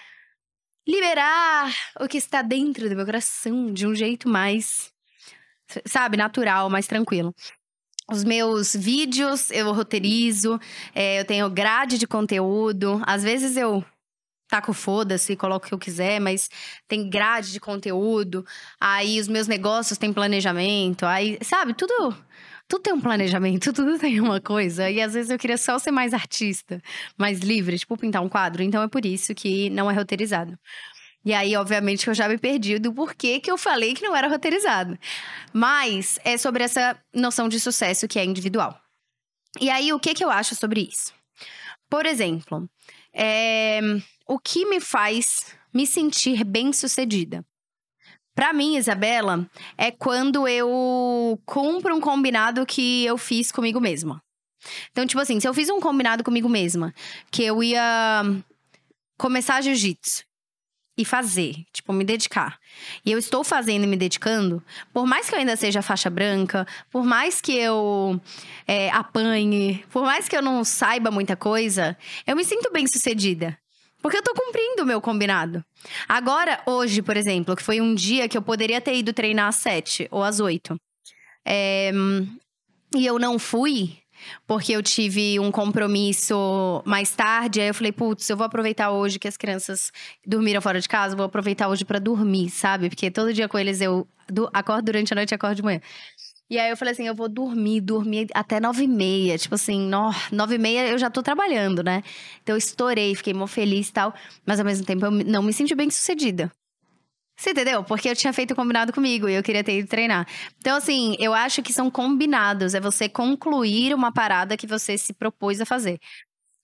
liberar 0.87 1.73
o 1.99 2.07
que 2.07 2.17
está 2.17 2.41
dentro 2.43 2.87
do 2.87 2.95
meu 2.95 3.05
coração 3.05 3.73
de 3.73 3.87
um 3.87 3.95
jeito 3.95 4.29
mais, 4.29 4.91
sabe, 5.85 6.15
natural, 6.15 6.69
mais 6.69 6.85
tranquilo. 6.85 7.33
Os 8.11 8.23
meus 8.23 8.75
vídeos 8.75 9.49
eu 9.49 9.73
roteirizo, 9.73 10.59
é, 10.93 11.19
eu 11.19 11.25
tenho 11.25 11.49
grade 11.49 11.97
de 11.97 12.05
conteúdo. 12.05 13.01
Às 13.03 13.23
vezes 13.23 13.57
eu 13.57 13.83
taco 14.47 14.73
foda-se, 14.73 15.35
coloco 15.35 15.65
o 15.65 15.69
que 15.69 15.73
eu 15.73 15.79
quiser, 15.79 16.19
mas 16.19 16.49
tem 16.87 17.09
grade 17.09 17.51
de 17.51 17.59
conteúdo. 17.59 18.45
Aí 18.79 19.19
os 19.19 19.27
meus 19.27 19.47
negócios 19.47 19.97
têm 19.97 20.13
planejamento. 20.13 21.05
Aí, 21.05 21.37
sabe, 21.41 21.73
tudo. 21.73 22.15
Tudo 22.67 22.81
tem 22.81 22.93
um 22.93 23.01
planejamento, 23.01 23.71
tudo 23.73 23.99
tem 23.99 24.19
uma 24.19 24.41
coisa. 24.41 24.89
E 24.89 25.01
às 25.01 25.13
vezes 25.13 25.29
eu 25.29 25.37
queria 25.37 25.57
só 25.57 25.77
ser 25.77 25.91
mais 25.91 26.13
artista, 26.13 26.81
mais 27.17 27.39
livre, 27.39 27.77
tipo 27.77 27.97
pintar 27.97 28.23
um 28.23 28.29
quadro. 28.29 28.63
Então 28.63 28.81
é 28.81 28.87
por 28.87 29.05
isso 29.05 29.33
que 29.35 29.69
não 29.69 29.89
é 29.89 29.93
roteirizado. 29.93 30.57
E 31.23 31.33
aí, 31.33 31.55
obviamente, 31.55 32.07
eu 32.07 32.13
já 32.13 32.29
me 32.29 32.37
perdi 32.37 32.77
do 32.77 32.93
porquê 32.93 33.39
que 33.39 33.49
eu 33.49 33.57
falei 33.57 33.95
que 33.95 34.03
não 34.03 34.15
era 34.15 34.27
roteirizado. 34.27 34.97
Mas 35.51 36.19
é 36.23 36.37
sobre 36.37 36.63
essa 36.63 36.95
noção 37.11 37.49
de 37.49 37.59
sucesso 37.59 38.07
que 38.07 38.19
é 38.19 38.23
individual. 38.23 38.79
E 39.59 39.69
aí, 39.71 39.91
o 39.91 39.99
que, 39.99 40.13
que 40.13 40.23
eu 40.23 40.29
acho 40.29 40.53
sobre 40.53 40.81
isso? 40.81 41.11
Por 41.89 42.05
exemplo, 42.05 42.69
é, 43.11 43.79
o 44.27 44.39
que 44.39 44.65
me 44.65 44.79
faz 44.79 45.55
me 45.73 45.85
sentir 45.85 46.43
bem-sucedida? 46.43 47.45
Para 48.33 48.51
mim, 48.51 48.75
Isabela, 48.75 49.49
é 49.77 49.91
quando 49.91 50.47
eu 50.47 51.39
cumpro 51.45 51.95
um 51.95 52.01
combinado 52.01 52.65
que 52.65 53.05
eu 53.05 53.17
fiz 53.17 53.51
comigo 53.51 53.79
mesma. 53.79 54.21
Então, 54.91 55.05
tipo 55.05 55.21
assim, 55.21 55.39
se 55.39 55.47
eu 55.47 55.53
fiz 55.53 55.69
um 55.69 55.79
combinado 55.79 56.23
comigo 56.23 56.49
mesma, 56.49 56.93
que 57.31 57.43
eu 57.43 57.63
ia 57.63 58.23
começar 59.17 59.61
jiu-jitsu 59.61 60.25
e 60.97 61.05
fazer, 61.05 61.55
tipo, 61.73 61.93
me 61.93 62.03
dedicar. 62.03 62.57
E 63.05 63.11
eu 63.11 63.19
estou 63.19 63.43
fazendo 63.43 63.83
e 63.83 63.87
me 63.87 63.97
dedicando, 63.97 64.63
por 64.93 65.05
mais 65.05 65.29
que 65.29 65.35
eu 65.35 65.39
ainda 65.39 65.55
seja 65.55 65.81
faixa 65.81 66.09
branca, 66.09 66.65
por 66.89 67.03
mais 67.03 67.41
que 67.41 67.53
eu 67.53 68.19
é, 68.67 68.89
apanhe, 68.91 69.85
por 69.91 70.03
mais 70.03 70.27
que 70.27 70.35
eu 70.35 70.41
não 70.41 70.63
saiba 70.63 71.11
muita 71.11 71.35
coisa, 71.35 71.97
eu 72.25 72.35
me 72.35 72.43
sinto 72.43 72.71
bem 72.71 72.87
sucedida. 72.87 73.57
Porque 74.05 74.17
eu 74.19 74.21
tô 74.21 74.35
cumprindo 74.35 74.83
o 74.83 74.85
meu 74.85 75.01
combinado. 75.01 75.65
Agora, 76.07 76.61
hoje, 76.67 77.01
por 77.01 77.17
exemplo, 77.17 77.55
que 77.55 77.63
foi 77.63 77.81
um 77.81 77.95
dia 77.95 78.29
que 78.29 78.37
eu 78.37 78.41
poderia 78.43 78.79
ter 78.79 78.95
ido 78.95 79.11
treinar 79.11 79.47
às 79.47 79.55
sete 79.55 80.07
ou 80.11 80.21
às 80.21 80.39
oito. 80.39 80.79
É, 81.43 81.91
e 82.95 83.03
eu 83.03 83.17
não 83.17 83.39
fui, 83.39 83.97
porque 84.45 84.73
eu 84.73 84.83
tive 84.83 85.39
um 85.39 85.51
compromisso 85.51 86.83
mais 86.85 87.15
tarde. 87.15 87.59
Aí 87.59 87.69
eu 87.69 87.73
falei, 87.73 87.91
putz, 87.91 88.29
eu 88.29 88.37
vou 88.37 88.45
aproveitar 88.45 88.91
hoje 88.91 89.17
que 89.17 89.27
as 89.27 89.37
crianças 89.37 89.91
dormiram 90.23 90.61
fora 90.61 90.79
de 90.79 90.87
casa, 90.87 91.15
vou 91.15 91.25
aproveitar 91.25 91.67
hoje 91.67 91.83
para 91.83 91.97
dormir, 91.97 92.51
sabe? 92.51 92.89
Porque 92.89 93.09
todo 93.09 93.33
dia 93.33 93.49
com 93.49 93.57
eles 93.57 93.81
eu 93.81 94.07
acordo 94.53 94.85
durante 94.85 95.13
a 95.13 95.15
noite 95.15 95.31
e 95.31 95.33
acordo 95.33 95.55
de 95.55 95.63
manhã. 95.63 95.81
E 96.49 96.59
aí 96.59 96.69
eu 96.69 96.77
falei 96.77 96.91
assim, 96.91 97.07
eu 97.07 97.15
vou 97.15 97.27
dormir, 97.27 97.81
dormir 97.81 98.27
até 98.33 98.59
nove 98.59 98.83
e 98.83 98.87
meia. 98.87 99.37
Tipo 99.37 99.55
assim, 99.55 99.89
nove 100.31 100.55
e 100.55 100.57
meia 100.57 100.87
eu 100.87 100.97
já 100.97 101.09
tô 101.09 101.23
trabalhando, 101.23 101.83
né? 101.83 102.03
Então 102.43 102.53
eu 102.53 102.57
estourei, 102.57 103.15
fiquei 103.15 103.33
mó 103.33 103.47
feliz 103.47 103.89
e 103.89 103.93
tal. 103.93 104.13
Mas 104.45 104.59
ao 104.59 104.65
mesmo 104.65 104.85
tempo 104.85 105.05
eu 105.05 105.11
não 105.11 105.41
me 105.41 105.51
senti 105.51 105.73
bem 105.73 105.89
sucedida. 105.89 106.51
Você 107.37 107.49
entendeu? 107.49 107.83
Porque 107.83 108.09
eu 108.09 108.15
tinha 108.15 108.31
feito 108.31 108.55
combinado 108.55 108.93
comigo 108.93 109.27
e 109.27 109.33
eu 109.33 109.43
queria 109.43 109.63
ter 109.63 109.79
ido 109.79 109.89
treinar. 109.89 110.25
Então, 110.57 110.77
assim, 110.77 111.17
eu 111.19 111.33
acho 111.33 111.61
que 111.61 111.73
são 111.73 111.91
combinados. 111.91 112.73
É 112.73 112.79
você 112.79 113.09
concluir 113.09 113.93
uma 113.93 114.11
parada 114.11 114.55
que 114.55 114.65
você 114.65 114.97
se 114.97 115.13
propôs 115.13 115.59
a 115.59 115.65
fazer. 115.65 115.99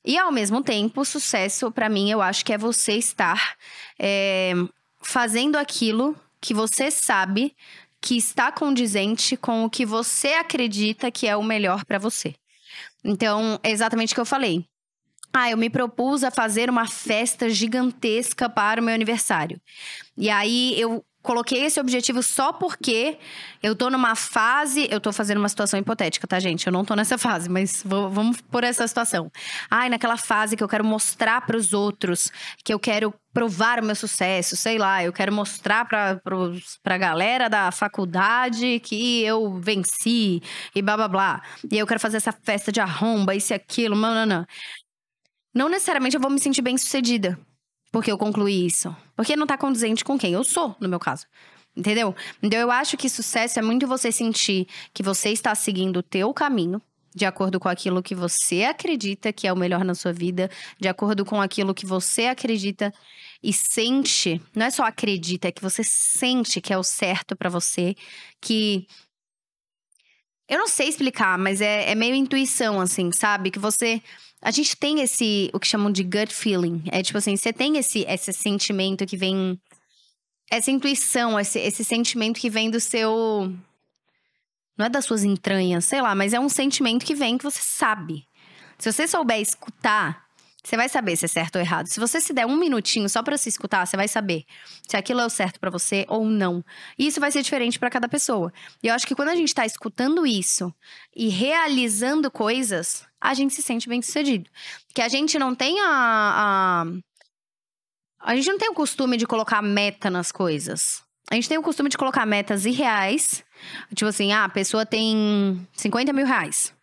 E 0.06 0.18
ao 0.18 0.31
mesmo 0.31 0.63
tempo, 0.63 1.04
sucesso, 1.04 1.72
para 1.72 1.89
mim, 1.89 2.10
eu 2.10 2.22
acho 2.22 2.45
que 2.45 2.54
é 2.54 2.57
você 2.57 2.94
estar 2.94 3.57
é, 4.00 4.54
fazendo 5.01 5.57
aquilo 5.57 6.16
que 6.39 6.54
você 6.54 6.89
sabe 6.89 7.56
que 8.01 8.18
está 8.18 8.51
condizente 8.51 9.38
com 9.38 9.63
o 9.63 9.69
que 9.69 9.86
você 9.86 10.30
acredita 10.33 11.12
que 11.12 11.27
é 11.27 11.38
o 11.38 11.44
melhor 11.44 11.86
para 11.86 12.00
você. 12.00 12.33
Então, 13.03 13.59
é 13.63 13.71
exatamente 13.71 14.13
o 14.13 14.15
que 14.15 14.21
eu 14.21 14.25
falei. 14.25 14.65
Ah, 15.33 15.50
eu 15.50 15.57
me 15.57 15.69
propus 15.69 16.24
a 16.24 16.31
fazer 16.31 16.69
uma 16.69 16.88
festa 16.88 17.50
gigantesca 17.50 18.50
para 18.50 18.81
o 18.81 18.83
meu 18.83 18.94
aniversário. 18.94 19.61
E 20.18 20.30
aí 20.30 20.80
eu 20.80 21.06
coloquei 21.21 21.66
esse 21.66 21.80
objetivo 21.80 22.21
só 22.23 22.51
porque 22.51 23.18
eu 23.61 23.75
tô 23.75 23.90
numa 23.90 24.16
fase. 24.16 24.87
Eu 24.90 24.99
tô 24.99 25.11
fazendo 25.13 25.37
uma 25.37 25.49
situação 25.49 25.80
hipotética, 25.80 26.28
tá, 26.28 26.40
gente? 26.40 26.66
Eu 26.66 26.73
não 26.73 26.83
tô 26.83 26.95
nessa 26.95 27.18
fase, 27.18 27.49
mas 27.49 27.83
vou, 27.85 28.09
vamos 28.09 28.42
por 28.42 28.63
essa 28.63 28.87
situação. 28.87 29.31
Ai, 29.69 29.90
naquela 29.90 30.18
fase 30.18 30.56
que 30.57 30.63
eu 30.63 30.68
quero 30.68 30.83
mostrar 30.83 31.42
para 31.42 31.57
os 31.57 31.73
outros, 31.73 32.31
que 32.63 32.73
eu 32.73 32.80
quero 32.80 33.13
provar 33.33 33.80
o 33.80 33.85
meu 33.85 33.95
sucesso, 33.95 34.57
sei 34.57 34.78
lá, 34.78 35.04
eu 35.04 35.13
quero 35.13 35.31
mostrar 35.31 35.85
pra, 35.85 36.18
pros, 36.18 36.78
pra 36.83 36.97
galera 36.97 37.49
da 37.49 37.71
faculdade 37.71 38.80
que 38.81 39.23
eu 39.23 39.57
venci 39.57 40.42
e 40.75 40.81
blá 40.81 40.97
blá 40.97 41.07
blá. 41.07 41.42
E 41.71 41.78
eu 41.78 41.87
quero 41.87 41.99
fazer 41.99 42.18
essa 42.18 42.31
festa 42.31 42.71
de 42.71 42.81
arromba, 42.81 43.35
isso 43.35 43.54
e 43.54 43.56
aquilo, 43.56 43.95
não. 43.95 44.45
Não 45.54 45.69
necessariamente 45.69 46.16
eu 46.16 46.21
vou 46.21 46.31
me 46.31 46.40
sentir 46.40 46.61
bem 46.61 46.78
sucedida 46.78 47.37
porque 47.92 48.12
eu 48.12 48.18
concluí 48.18 48.66
isso. 48.66 48.95
Porque 49.16 49.36
não 49.36 49.45
tá 49.45 49.57
condizente 49.57 50.04
com 50.04 50.18
quem 50.18 50.33
eu 50.33 50.44
sou, 50.44 50.76
no 50.80 50.88
meu 50.88 51.00
caso. 51.00 51.26
Entendeu? 51.76 52.16
Então 52.42 52.60
eu 52.60 52.71
acho 52.71 52.98
que 52.98 53.10
sucesso 53.10 53.60
é 53.60 53.62
muito 53.62 53.88
você 53.88 54.12
sentir 54.12 54.68
que 54.94 55.04
você 55.04 55.30
está 55.30 55.56
seguindo 55.56 55.98
o 55.98 56.04
teu 56.04 56.33
caminho, 56.33 56.81
de 57.14 57.26
acordo 57.26 57.60
com 57.60 57.69
aquilo 57.69 58.02
que 58.02 58.16
você 58.16 58.64
acredita 58.64 59.33
que 59.33 59.48
é 59.48 59.54
o 59.54 59.57
melhor 59.57 59.83
na 59.83 59.95
sua 59.95 60.14
vida, 60.14 60.50
de 60.80 60.88
acordo 60.88 61.26
com 61.26 61.42
aquilo 61.42 61.74
que 61.74 61.86
você 61.86 62.26
acredita 62.26 62.94
e 63.44 63.52
sente, 63.52 64.42
não 64.56 64.66
é 64.66 64.69
só 64.69 64.83
acredita, 64.83 65.48
é 65.48 65.52
que 65.52 65.62
você 65.62 65.83
sente 65.83 66.62
que 66.62 66.71
é 66.71 66.78
o 66.78 66.83
certo 66.83 67.36
para 67.36 67.50
você, 67.50 67.95
que 68.40 68.88
eu 70.48 70.57
não 70.57 70.68
sei 70.68 70.90
explicar, 70.90 71.38
mas 71.38 71.62
é, 71.62 71.90
é 71.90 71.95
meio 71.95 72.14
intuição, 72.14 72.81
assim, 72.81 73.12
sabe? 73.14 73.50
Que 73.50 73.60
você 73.60 74.02
a 74.42 74.50
gente 74.50 74.76
tem 74.76 75.02
esse, 75.02 75.52
o 75.54 75.60
que 75.60 75.68
chamam 75.68 75.92
de 75.92 76.04
gut 76.04 76.33
feeling. 76.33 76.83
É 76.92 77.04
tipo 77.04 77.18
assim, 77.18 77.38
você 77.38 77.54
tem 77.54 77.78
esse, 77.78 78.00
esse 78.07 78.33
sentimento 78.33 79.06
que 79.06 79.16
vem. 79.16 79.60
Essa 80.50 80.71
intuição, 80.71 81.40
esse, 81.40 81.60
esse 81.60 81.83
sentimento 81.86 82.40
que 82.40 82.50
vem 82.50 82.69
do 82.69 82.80
seu. 82.80 83.54
não 84.78 84.86
é 84.86 84.90
das 84.90 85.06
suas 85.06 85.24
entranhas, 85.24 85.86
sei 85.86 86.02
lá, 86.02 86.14
mas 86.14 86.33
é 86.33 86.40
um 86.40 86.50
sentimento 86.50 87.06
que 87.06 87.16
vem 87.16 87.38
que 87.38 87.44
você 87.44 87.62
sabe. 87.62 88.28
Se 88.78 88.92
você 88.92 89.07
souber 89.07 89.40
escutar, 89.40 90.26
você 90.64 90.76
vai 90.76 90.90
saber 90.90 91.16
se 91.16 91.26
é 91.26 91.28
certo 91.28 91.56
ou 91.56 91.62
errado. 91.62 91.88
Se 91.88 92.00
você 92.00 92.19
se 92.19 92.33
der 92.33 92.45
um 92.45 92.57
minutinho 92.57 93.07
só 93.07 93.21
para 93.24 93.38
se 93.38 93.48
escutar, 93.48 93.86
você 93.86 93.95
vai 93.95 94.07
saber 94.07 94.44
se 94.88 94.98
aquilo 94.98 95.21
é 95.21 95.26
o 95.26 95.30
certo 95.30 95.60
para 95.60 95.69
você 95.69 96.06
ou 96.10 96.26
não. 96.26 96.66
E 96.98 97.07
isso 97.07 97.19
vai 97.19 97.31
ser 97.31 97.44
diferente 97.44 97.80
para 97.80 97.90
cada 97.90 98.10
pessoa. 98.10 98.52
E 98.81 98.88
eu 98.88 98.94
acho 98.94 99.07
que 99.07 99.16
quando 99.16 99.30
a 99.30 99.36
gente 99.36 99.54
tá 99.54 99.66
escutando 99.66 100.26
isso 100.26 100.74
e 101.16 101.30
realizando 101.30 102.30
coisas, 102.30 103.06
a 103.21 103.33
gente 103.35 103.54
se 103.54 103.61
sente 103.61 103.87
bem 103.87 104.01
sucedido. 104.01 104.49
Que 104.94 105.01
a 105.01 105.07
gente 105.07 105.37
não 105.37 105.54
tem 105.54 105.80
a, 105.80 105.85
a. 105.87 106.85
A 108.19 108.35
gente 108.35 108.49
não 108.49 108.57
tem 108.57 108.69
o 108.69 108.73
costume 108.73 109.16
de 109.16 109.28
colocar 109.28 109.61
meta 109.61 110.09
nas 110.09 110.31
coisas. 110.31 111.04
A 111.30 111.35
gente 111.35 111.47
tem 111.47 111.57
o 111.57 111.63
costume 111.63 111.90
de 111.90 111.97
colocar 111.97 112.25
metas 112.25 112.66
irreais. 112.66 113.44
Tipo 113.95 114.09
assim, 114.09 114.33
ah, 114.33 114.45
a 114.45 114.49
pessoa 114.49 114.85
tem 114.85 115.66
50 115.73 116.11
mil 116.11 116.25
reais. 116.25 116.73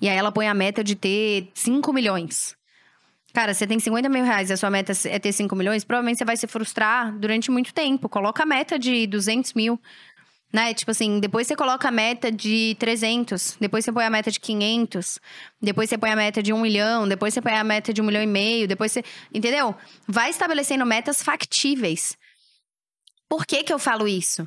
E 0.00 0.08
aí 0.08 0.16
ela 0.16 0.32
põe 0.32 0.48
a 0.48 0.54
meta 0.54 0.82
de 0.82 0.96
ter 0.96 1.50
5 1.54 1.92
milhões. 1.92 2.56
Cara, 3.32 3.54
você 3.54 3.66
tem 3.66 3.78
50 3.78 4.08
mil 4.10 4.24
reais 4.24 4.50
e 4.50 4.52
a 4.52 4.56
sua 4.56 4.68
meta 4.68 4.92
é 5.06 5.18
ter 5.18 5.32
5 5.32 5.56
milhões, 5.56 5.84
provavelmente 5.84 6.18
você 6.18 6.24
vai 6.24 6.36
se 6.36 6.46
frustrar 6.46 7.16
durante 7.18 7.50
muito 7.50 7.72
tempo. 7.72 8.06
Coloca 8.08 8.42
a 8.42 8.46
meta 8.46 8.78
de 8.78 9.06
200 9.06 9.54
mil, 9.54 9.80
né? 10.52 10.74
Tipo 10.74 10.90
assim, 10.90 11.18
depois 11.18 11.46
você 11.46 11.56
coloca 11.56 11.88
a 11.88 11.90
meta 11.90 12.30
de 12.30 12.76
300, 12.78 13.56
depois 13.58 13.84
você 13.84 13.92
põe 13.92 14.04
a 14.04 14.10
meta 14.10 14.30
de 14.30 14.38
500, 14.38 15.18
depois 15.60 15.88
você 15.88 15.96
põe 15.96 16.10
a 16.10 16.16
meta 16.16 16.42
de 16.42 16.52
1 16.52 16.60
milhão, 16.60 17.08
depois 17.08 17.32
você 17.32 17.40
põe 17.40 17.52
a 17.52 17.64
meta 17.64 17.92
de 17.92 18.02
1 18.02 18.04
milhão 18.04 18.22
e 18.22 18.26
meio, 18.26 18.68
depois 18.68 18.92
você. 18.92 19.02
Entendeu? 19.32 19.74
Vai 20.06 20.30
estabelecendo 20.30 20.84
metas 20.84 21.22
factíveis. 21.22 22.16
Por 23.28 23.46
que, 23.46 23.64
que 23.64 23.72
eu 23.72 23.78
falo 23.78 24.06
isso? 24.06 24.46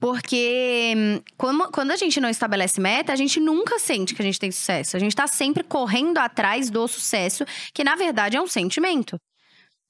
Porque 0.00 0.92
hum, 0.96 1.20
quando, 1.36 1.70
quando 1.70 1.92
a 1.92 1.96
gente 1.96 2.20
não 2.20 2.28
estabelece 2.28 2.80
meta, 2.80 3.12
a 3.12 3.16
gente 3.16 3.38
nunca 3.38 3.78
sente 3.78 4.12
que 4.12 4.20
a 4.20 4.24
gente 4.24 4.40
tem 4.40 4.50
sucesso. 4.50 4.96
A 4.96 5.00
gente 5.00 5.14
tá 5.14 5.28
sempre 5.28 5.62
correndo 5.62 6.18
atrás 6.18 6.68
do 6.68 6.86
sucesso, 6.88 7.44
que 7.72 7.84
na 7.84 7.94
verdade 7.94 8.36
é 8.36 8.42
um 8.42 8.48
sentimento. 8.48 9.16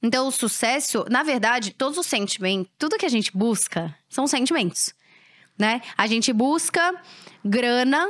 Então, 0.03 0.29
o 0.29 0.31
sucesso, 0.31 1.07
na 1.09 1.23
verdade, 1.23 1.71
todos 1.71 1.97
os 1.97 2.07
sentimentos, 2.07 2.71
tudo 2.79 2.99
que 2.99 3.07
a 3.07 3.09
gente 3.09 3.35
busca 3.35 3.97
são 4.07 4.27
sentimentos, 4.27 4.93
né? 5.59 5.81
A 5.97 6.07
gente 6.07 6.33
busca 6.33 6.95
grana 7.45 8.09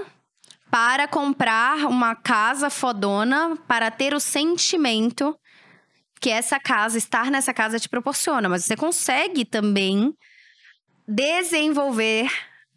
para 0.71 1.07
comprar 1.07 1.87
uma 1.87 2.15
casa 2.15 2.69
fodona, 2.69 3.57
para 3.69 3.91
ter 3.91 4.15
o 4.15 4.21
sentimento 4.21 5.39
que 6.21 6.31
essa 6.31 6.59
casa, 6.59 6.97
estar 6.97 7.31
nessa 7.31 7.53
casa 7.53 7.79
te 7.79 7.89
proporciona. 7.89 8.49
Mas 8.49 8.65
você 8.65 8.77
consegue 8.77 9.45
também 9.45 10.15
desenvolver 11.07 12.31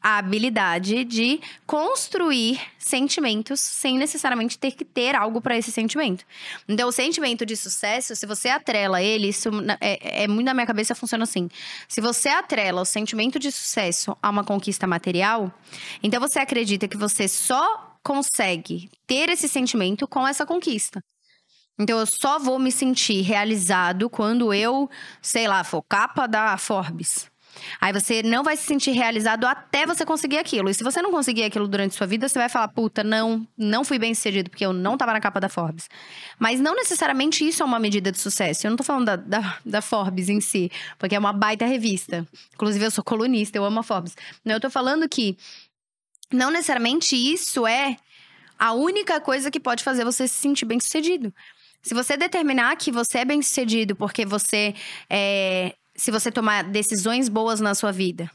a 0.08 0.20
habilidade 0.20 1.04
de 1.04 1.42
construir 1.66 2.62
sentimentos 2.80 3.60
sem 3.60 3.98
necessariamente 3.98 4.58
ter 4.58 4.72
que 4.72 4.86
ter 4.86 5.14
algo 5.14 5.42
para 5.42 5.58
esse 5.58 5.70
sentimento. 5.70 6.24
Então, 6.66 6.88
o 6.88 6.94
sentimento 6.94 7.46
de 7.46 7.58
sucesso, 7.58 8.16
se 8.16 8.26
você 8.26 8.48
atrela 8.48 9.02
ele, 9.02 9.28
isso 9.28 9.50
é, 9.82 10.24
é 10.24 10.28
muito 10.30 10.46
na 10.46 10.54
minha 10.54 10.66
cabeça 10.66 10.96
funciona 10.96 11.26
assim. 11.26 11.50
Se 11.90 12.00
você 12.00 12.30
atrela 12.30 12.84
o 12.84 12.86
sentimento 12.86 13.38
de 13.38 13.52
sucesso 13.52 14.16
a 14.24 14.30
uma 14.30 14.46
conquista 14.46 14.88
material, 14.88 15.54
então 16.02 16.22
você 16.22 16.40
acredita 16.40 16.88
que 16.88 16.96
você 16.96 17.28
só 17.28 17.98
consegue 18.02 18.90
ter 19.06 19.28
esse 19.28 19.50
sentimento 19.50 20.08
com 20.08 20.26
essa 20.26 20.46
conquista. 20.46 21.02
Então, 21.78 22.00
eu 22.00 22.06
só 22.06 22.40
vou 22.40 22.58
me 22.58 22.72
sentir 22.72 23.24
realizado 23.24 24.10
quando 24.10 24.54
eu, 24.54 24.90
sei 25.22 25.50
lá, 25.50 25.66
for 25.66 25.84
capa 25.84 26.28
da 26.28 26.58
Forbes. 26.58 27.30
Aí 27.80 27.94
você 27.94 28.24
não 28.24 28.44
vai 28.44 28.56
se 28.58 28.64
sentir 28.64 28.92
realizado 28.92 29.46
até 29.46 29.86
você 29.86 30.06
conseguir 30.06 30.38
aquilo. 30.38 30.70
E 30.70 30.74
se 30.74 30.84
você 30.84 31.02
não 31.02 31.12
conseguir 31.12 31.44
aquilo 31.44 31.68
durante 31.68 31.96
sua 31.96 32.08
vida, 32.08 32.28
você 32.28 32.40
vai 32.40 32.50
falar: 32.50 32.68
puta, 32.70 33.04
não, 33.04 33.48
não 33.58 33.84
fui 33.84 34.00
bem 34.00 34.14
sucedido 34.14 34.50
porque 34.50 34.66
eu 34.66 34.74
não 34.74 34.98
tava 34.98 35.14
na 35.14 35.20
capa 35.20 35.40
da 35.40 35.50
Forbes. 35.50 35.90
Mas 36.40 36.60
não 36.60 36.76
necessariamente 36.76 37.48
isso 37.48 37.64
é 37.64 37.66
uma 37.66 37.80
medida 37.80 38.12
de 38.12 38.20
sucesso. 38.20 38.66
Eu 38.66 38.72
não 38.72 38.78
tô 38.78 38.84
falando 38.84 39.06
da, 39.06 39.16
da, 39.16 39.58
da 39.66 39.82
Forbes 39.82 40.30
em 40.30 40.42
si, 40.42 40.72
porque 40.98 41.16
é 41.16 41.20
uma 41.20 41.34
baita 41.34 41.66
revista. 41.66 42.28
Inclusive, 42.54 42.86
eu 42.86 42.92
sou 42.92 43.04
colunista, 43.04 43.58
eu 43.58 43.66
amo 43.66 43.80
a 43.80 43.84
Forbes. 43.84 44.16
Eu 44.46 44.60
tô 44.60 44.70
falando 44.70 45.08
que 45.08 45.38
não 46.32 46.52
necessariamente 46.52 47.16
isso 47.16 47.66
é 47.66 47.98
a 48.60 48.74
única 48.74 49.20
coisa 49.22 49.52
que 49.52 49.60
pode 49.60 49.84
fazer 49.84 50.04
você 50.04 50.28
se 50.28 50.36
sentir 50.36 50.66
bem 50.66 50.80
sucedido. 50.80 51.34
Se 51.82 51.94
você 51.94 52.18
determinar 52.18 52.76
que 52.76 52.92
você 52.92 53.20
é 53.20 53.26
bem 53.26 53.42
sucedido 53.42 53.96
porque 53.96 54.26
você 54.26 54.74
é, 55.10 55.74
se 55.98 56.12
você 56.12 56.32
tomar 56.32 56.64
decisões 56.64 57.28
boas 57.28 57.60
na 57.60 57.74
sua 57.74 57.92
vida. 57.92 58.30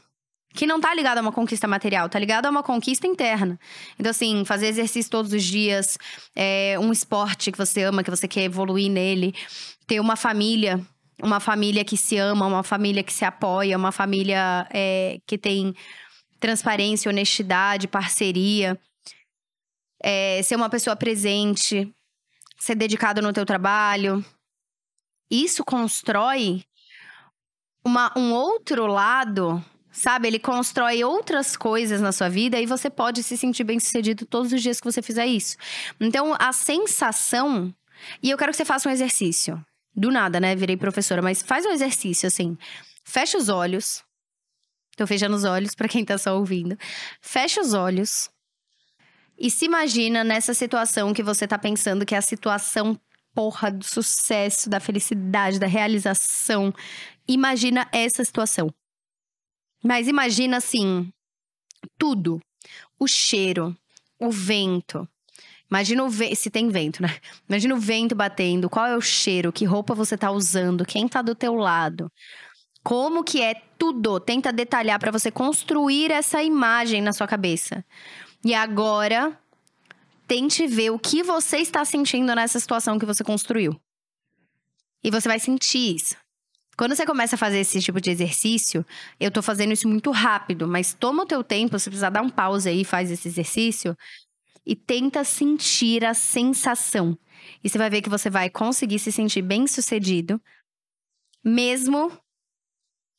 Que 0.53 0.67
não 0.67 0.79
tá 0.79 0.93
ligado 0.93 1.17
a 1.17 1.21
uma 1.21 1.31
conquista 1.31 1.67
material, 1.67 2.07
tá 2.07 2.19
ligado 2.19 2.45
a 2.45 2.49
uma 2.49 2.61
conquista 2.61 3.07
interna. 3.07 3.59
Então, 3.97 4.11
assim, 4.11 4.45
fazer 4.45 4.67
exercício 4.67 5.09
todos 5.09 5.33
os 5.33 5.43
dias, 5.43 5.97
é, 6.35 6.77
um 6.79 6.91
esporte 6.91 7.51
que 7.51 7.57
você 7.57 7.83
ama, 7.83 8.03
que 8.03 8.11
você 8.11 8.27
quer 8.27 8.43
evoluir 8.43 8.91
nele, 8.91 9.33
ter 9.87 9.99
uma 9.99 10.15
família, 10.15 10.79
uma 11.21 11.39
família 11.39 11.83
que 11.83 11.97
se 11.97 12.17
ama, 12.17 12.45
uma 12.45 12.61
família 12.61 13.01
que 13.01 13.13
se 13.13 13.25
apoia, 13.25 13.77
uma 13.77 13.91
família 13.91 14.67
é, 14.71 15.17
que 15.25 15.39
tem 15.39 15.73
transparência, 16.39 17.09
honestidade, 17.09 17.87
parceria, 17.87 18.79
é, 20.03 20.43
ser 20.43 20.55
uma 20.55 20.69
pessoa 20.69 20.95
presente, 20.95 21.91
ser 22.59 22.75
dedicado 22.75 23.21
no 23.21 23.33
teu 23.33 23.45
trabalho. 23.45 24.23
Isso 25.31 25.63
constrói 25.63 26.63
uma, 27.83 28.11
um 28.17 28.31
outro 28.33 28.87
lado, 28.87 29.63
sabe? 29.91 30.27
Ele 30.27 30.39
constrói 30.39 31.03
outras 31.03 31.55
coisas 31.57 32.01
na 32.01 32.11
sua 32.11 32.29
vida 32.29 32.59
e 32.59 32.65
você 32.65 32.89
pode 32.89 33.21
se 33.23 33.37
sentir 33.37 33.63
bem 33.63 33.79
sucedido 33.79 34.25
todos 34.25 34.51
os 34.53 34.61
dias 34.61 34.79
que 34.79 34.85
você 34.85 35.01
fizer 35.01 35.25
isso. 35.25 35.57
Então, 35.99 36.35
a 36.39 36.51
sensação. 36.53 37.73
E 38.21 38.29
eu 38.29 38.37
quero 38.37 38.51
que 38.51 38.57
você 38.57 38.65
faça 38.65 38.89
um 38.89 38.91
exercício. 38.91 39.63
Do 39.95 40.09
nada, 40.09 40.39
né? 40.39 40.55
Virei 40.55 40.75
professora, 40.75 41.21
mas 41.21 41.43
faz 41.43 41.65
um 41.65 41.71
exercício 41.71 42.27
assim. 42.27 42.57
Fecha 43.03 43.37
os 43.37 43.49
olhos. 43.49 44.03
Tô 44.95 45.05
fechando 45.05 45.35
os 45.35 45.43
olhos 45.43 45.75
para 45.75 45.87
quem 45.87 46.03
tá 46.05 46.17
só 46.17 46.37
ouvindo. 46.37 46.77
Fecha 47.21 47.61
os 47.61 47.73
olhos. 47.73 48.29
E 49.37 49.49
se 49.49 49.65
imagina 49.65 50.23
nessa 50.23 50.53
situação 50.53 51.13
que 51.13 51.23
você 51.23 51.47
tá 51.47 51.57
pensando 51.57 52.05
que 52.05 52.15
é 52.15 52.17
a 52.17 52.21
situação 52.21 52.99
porra 53.33 53.71
do 53.71 53.83
sucesso, 53.83 54.69
da 54.69 54.79
felicidade, 54.79 55.59
da 55.59 55.67
realização, 55.67 56.73
imagina 57.27 57.87
essa 57.91 58.23
situação. 58.23 58.69
Mas 59.83 60.07
imagina 60.07 60.57
assim, 60.57 61.11
tudo. 61.97 62.39
O 62.99 63.07
cheiro, 63.07 63.75
o 64.19 64.31
vento. 64.31 65.07
Imagina 65.69 66.03
o 66.03 66.11
se 66.35 66.49
tem 66.49 66.69
vento, 66.69 67.01
né? 67.01 67.17
Imagina 67.49 67.75
o 67.75 67.79
vento 67.79 68.15
batendo, 68.15 68.69
qual 68.69 68.85
é 68.85 68.95
o 68.95 69.01
cheiro, 69.01 69.51
que 69.51 69.65
roupa 69.65 69.95
você 69.95 70.15
tá 70.15 70.31
usando, 70.31 70.85
quem 70.85 71.07
tá 71.07 71.21
do 71.21 71.33
teu 71.33 71.55
lado. 71.55 72.11
Como 72.83 73.23
que 73.23 73.41
é 73.41 73.55
tudo? 73.77 74.19
Tenta 74.19 74.51
detalhar 74.51 74.99
para 74.99 75.11
você 75.11 75.31
construir 75.31 76.11
essa 76.11 76.43
imagem 76.43 77.01
na 77.01 77.13
sua 77.13 77.27
cabeça. 77.27 77.83
E 78.45 78.53
agora, 78.53 79.37
tente 80.33 80.65
ver 80.65 80.89
o 80.89 80.97
que 80.97 81.21
você 81.21 81.57
está 81.57 81.85
sentindo 81.85 82.33
nessa 82.33 82.59
situação 82.59 82.97
que 82.97 83.05
você 83.05 83.23
construiu. 83.23 83.79
E 85.03 85.11
você 85.11 85.27
vai 85.29 85.39
sentir 85.39 85.95
isso. 85.95 86.15
Quando 86.75 86.95
você 86.95 87.05
começa 87.05 87.35
a 87.35 87.37
fazer 87.37 87.59
esse 87.59 87.79
tipo 87.79 88.01
de 88.01 88.09
exercício, 88.09 88.83
eu 89.19 89.29
tô 89.29 89.43
fazendo 89.43 89.73
isso 89.73 89.87
muito 89.87 90.09
rápido, 90.09 90.67
mas 90.67 90.91
toma 90.91 91.21
o 91.21 91.25
teu 91.27 91.43
tempo, 91.43 91.77
se 91.77 91.87
precisar 91.87 92.09
dar 92.09 92.23
um 92.23 92.31
pause 92.31 92.67
aí, 92.67 92.83
faz 92.83 93.11
esse 93.11 93.27
exercício 93.27 93.95
e 94.65 94.75
tenta 94.75 95.23
sentir 95.23 96.03
a 96.03 96.15
sensação. 96.15 97.15
E 97.63 97.69
você 97.69 97.77
vai 97.77 97.91
ver 97.91 98.01
que 98.01 98.09
você 98.09 98.27
vai 98.27 98.49
conseguir 98.49 98.97
se 98.97 99.11
sentir 99.11 99.43
bem 99.43 99.67
sucedido, 99.67 100.41
mesmo 101.43 102.11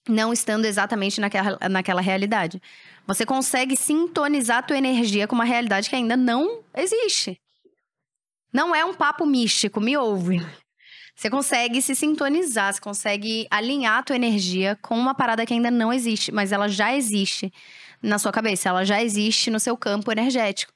não 0.09 0.33
estando 0.33 0.65
exatamente 0.65 1.21
naquela, 1.21 1.59
naquela 1.69 2.01
realidade. 2.01 2.61
Você 3.07 3.25
consegue 3.25 3.77
sintonizar 3.77 4.59
a 4.59 4.63
tua 4.63 4.79
energia 4.79 5.27
com 5.27 5.35
uma 5.35 5.45
realidade 5.45 5.89
que 5.89 5.97
ainda 5.97 6.17
não 6.17 6.63
existe. 6.77 7.41
Não 8.53 8.75
é 8.75 8.85
um 8.85 8.95
papo 8.95 9.27
místico, 9.27 9.81
me 9.81 9.97
ouve. 9.97 10.41
Você 11.17 11.31
consegue 11.31 11.81
se 11.81 11.95
sintonizar, 11.95 12.73
você 12.73 12.81
consegue 12.81 13.47
alinhar 13.51 13.99
a 13.99 14.03
tua 14.03 14.17
energia 14.17 14.77
com 14.83 14.97
uma 14.97 15.15
parada 15.15 15.47
que 15.47 15.55
ainda 15.55 15.71
não 15.71 15.93
existe, 15.93 16.33
mas 16.33 16.51
ela 16.51 16.69
já 16.69 16.95
existe 16.95 17.53
na 18.03 18.19
sua 18.19 18.33
cabeça, 18.33 18.69
ela 18.69 18.85
já 18.85 19.03
existe 19.03 19.51
no 19.51 19.61
seu 19.61 19.77
campo 19.77 20.11
energético. 20.11 20.73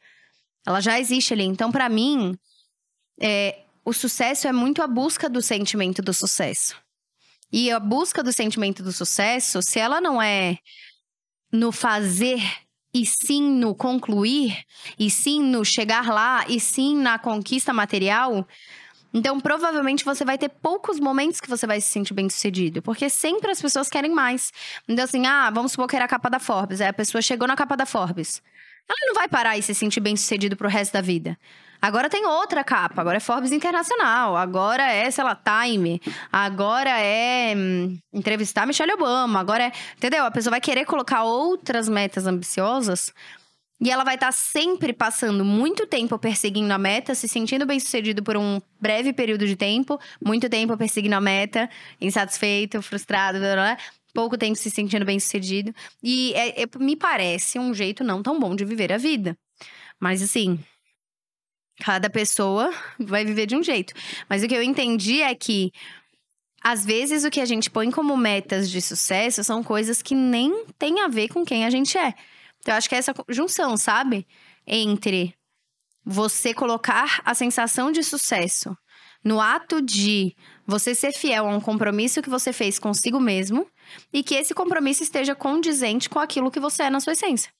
Ela 0.67 0.81
já 0.81 0.99
existe 0.99 1.33
ali. 1.35 1.45
Então, 1.45 1.73
para 1.73 1.89
mim, 1.89 2.39
é, 3.21 3.61
o 3.85 3.93
sucesso 3.93 4.47
é 4.47 4.53
muito 4.53 4.83
a 4.83 4.87
busca 4.87 5.29
do 5.29 5.43
sentimento 5.43 6.03
do 6.03 6.13
sucesso. 6.13 6.77
E 7.53 7.71
a 7.71 7.81
busca 7.81 8.23
do 8.23 8.33
sentimento 8.33 8.83
do 8.83 8.93
sucesso, 8.93 9.63
se 9.63 9.79
ela 9.79 10.01
não 10.01 10.21
é 10.21 10.59
no 11.53 11.73
fazer 11.73 12.41
e 12.93 13.07
sim 13.07 13.43
no 13.43 13.75
concluir, 13.75 14.65
e 14.99 15.11
sim 15.11 15.43
no 15.43 15.65
chegar 15.65 16.09
lá, 16.09 16.45
e 16.49 16.59
sim 16.59 16.97
na 16.97 17.19
conquista 17.19 17.73
material, 17.73 18.47
então, 19.13 19.41
provavelmente 19.41 20.05
você 20.05 20.25
vai 20.25 20.37
ter 20.37 20.49
poucos 20.49 21.01
momentos 21.01 21.41
que 21.41 21.49
você 21.49 21.67
vai 21.67 21.81
se 21.81 21.89
sentir 21.89 22.13
bem 22.13 22.29
sucedido, 22.29 22.83
porque 22.83 23.09
sempre 23.09 23.51
as 23.51 23.61
pessoas 23.61 23.89
querem 23.89 24.13
mais. 24.13 24.53
Então, 24.87 25.05
assim, 25.05 25.27
ah, 25.27 25.51
vamos 25.51 25.73
supor 25.73 25.89
que 25.89 25.97
era 25.97 26.05
a 26.05 26.09
capa 26.09 26.29
da 26.29 26.39
Forbes, 26.39 26.81
aí 26.81 26.89
a 26.89 26.93
pessoa 26.93 27.23
chegou 27.23 27.49
na 27.49 27.57
capa 27.57 27.77
da 27.77 27.87
Forbes. 27.87 28.43
ela 28.89 29.07
não 29.07 29.15
vai 29.15 29.29
parar 29.29 29.57
e 29.57 29.63
se 29.63 29.75
sentir 29.75 30.01
bem 30.01 30.17
sucedido 30.17 30.57
pro 30.57 30.69
resto 30.69 30.93
da 30.93 31.01
vida. 31.01 31.39
Agora 31.81 32.11
tem 32.11 32.27
outra 32.27 32.65
capa, 32.65 33.01
agora 33.01 33.19
é 33.19 33.21
Forbes 33.21 33.53
Internacional, 33.53 34.37
agora 34.37 34.83
é, 34.91 35.11
sei 35.11 35.23
lá, 35.23 35.37
Time, 35.37 36.01
agora 36.33 36.91
é 37.01 37.55
hum, 37.57 37.97
entrevistar 38.13 38.67
Michelle 38.67 38.93
Obama, 38.93 39.39
agora 39.39 39.65
é. 39.65 39.73
Entendeu? 39.97 40.25
A 40.25 40.31
pessoa 40.31 40.51
vai 40.53 40.61
querer 40.61 40.85
colocar 40.85 41.23
outras 41.23 41.89
metas 41.89 42.27
ambiciosas 42.27 43.13
e 43.81 43.91
ela 43.91 44.03
vai 44.03 44.17
estar 44.17 44.27
tá 44.27 44.33
sempre 44.33 44.93
passando 44.93 45.45
muito 45.45 45.87
tempo 45.87 46.19
perseguindo 46.19 46.73
a 46.75 46.79
meta, 46.79 47.15
se 47.15 47.29
sentindo 47.29 47.65
bem 47.65 47.79
sucedido 47.79 48.25
por 48.25 48.37
um 48.37 48.61
breve 48.81 49.13
período 49.13 49.47
de 49.47 49.55
tempo, 49.55 50.01
muito 50.25 50.49
tempo 50.49 50.77
perseguindo 50.77 51.15
a 51.15 51.21
meta, 51.21 51.71
insatisfeito, 52.01 52.83
frustrado, 52.83 53.39
blá, 53.39 53.55
blá, 53.55 53.75
blá, 53.75 53.79
pouco 54.13 54.37
tempo 54.37 54.57
se 54.57 54.69
sentindo 54.69 55.05
bem 55.05 55.21
sucedido. 55.21 55.73
E 56.03 56.33
é, 56.35 56.63
é, 56.63 56.67
me 56.77 56.97
parece 56.97 57.57
um 57.57 57.73
jeito 57.73 58.03
não 58.03 58.21
tão 58.21 58.41
bom 58.41 58.57
de 58.57 58.65
viver 58.65 58.93
a 58.93 58.99
vida. 58.99 59.39
Mas 60.01 60.23
assim, 60.23 60.59
cada 61.81 62.11
pessoa 62.11 62.73
vai 62.99 63.25
viver 63.25 63.47
de 63.47 63.57
um 63.57 63.63
jeito. 63.63 63.95
Mas 64.29 64.43
o 64.43 64.49
que 64.49 64.55
eu 64.55 64.63
entendi 64.63 65.23
é 65.23 65.35
que 65.35 65.73
às 66.63 66.85
vezes 66.85 67.25
o 67.25 67.31
que 67.31 67.41
a 67.41 67.45
gente 67.45 67.71
põe 67.71 67.91
como 67.91 68.17
metas 68.17 68.71
de 68.71 68.81
sucesso 68.81 69.45
são 69.45 69.63
coisas 69.63 70.03
que 70.03 70.15
nem 70.15 70.65
tem 70.79 71.01
a 71.01 71.09
ver 71.09 71.29
com 71.29 71.45
quem 71.45 71.65
a 71.65 71.71
gente 71.71 71.97
é. 71.97 72.15
Então, 72.61 72.75
eu 72.75 72.79
acho 72.79 72.89
que 72.89 72.95
é 72.95 72.99
essa 72.99 73.15
junção, 73.29 73.77
sabe? 73.77 74.27
Entre 74.67 75.35
você 76.05 76.53
colocar 76.53 77.21
a 77.25 77.35
sensação 77.35 77.93
de 77.93 78.03
sucesso 78.03 78.77
no 79.25 79.41
ato 79.41 79.83
de 79.83 80.35
você 80.67 80.95
ser 80.95 81.13
fiel 81.13 81.47
a 81.47 81.57
um 81.57 81.61
compromisso 81.61 82.23
que 82.23 82.31
você 82.31 82.53
fez 82.53 82.79
consigo 82.79 83.21
mesmo 83.21 83.67
e 84.13 84.23
que 84.23 84.35
esse 84.35 84.55
compromisso 84.55 85.03
esteja 85.03 85.35
condizente 85.35 86.09
com 86.09 86.19
aquilo 86.19 86.51
que 86.51 86.61
você 86.61 86.85
é 86.85 86.91
na 86.91 87.01
sua 87.01 87.13
essência. 87.13 87.51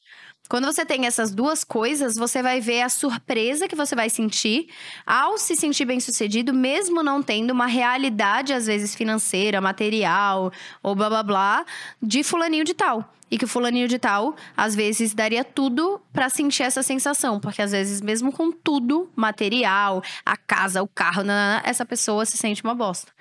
Quando 0.49 0.65
você 0.65 0.85
tem 0.87 1.05
essas 1.05 1.31
duas 1.31 1.63
coisas, 1.63 2.17
você 2.17 2.43
vai 2.43 2.59
ver 2.59 2.81
a 2.81 2.89
surpresa 2.89 3.69
que 3.69 3.77
você 3.77 3.95
vai 3.95 4.09
sentir 4.09 4.69
ao 5.05 5.37
se 5.37 5.55
sentir 5.55 5.85
bem-sucedido, 5.85 6.55
mesmo 6.55 7.03
não 7.03 7.23
tendo 7.23 7.51
uma 7.51 7.67
realidade, 7.67 8.55
às 8.55 8.67
vezes 8.67 8.95
financeira, 8.95 9.61
material 9.61 10.51
ou 10.83 10.95
blá 10.95 11.11
blá 11.11 11.23
blá, 11.23 11.67
de 12.03 12.23
fulaninho 12.23 12.65
de 12.65 12.73
tal. 12.73 13.13
E 13.31 13.37
que 13.37 13.45
o 13.45 13.49
fulaninho 13.49 13.87
de 13.87 13.99
tal, 13.99 14.35
às 14.57 14.75
vezes, 14.75 15.13
daria 15.13 15.45
tudo 15.45 16.01
para 16.15 16.31
sentir 16.31 16.63
essa 16.63 16.83
sensação. 16.83 17.39
Porque, 17.39 17.61
às 17.61 17.73
vezes, 17.73 18.01
mesmo 18.01 18.33
com 18.33 18.51
tudo, 18.51 19.11
material, 19.15 20.03
a 20.25 20.35
casa, 20.35 20.83
o 20.83 20.89
carro, 20.89 21.25
essa 21.63 21.85
pessoa 21.85 22.25
se 22.25 22.39
sente 22.39 22.65
uma 22.65 22.75
bosta. 22.75 23.13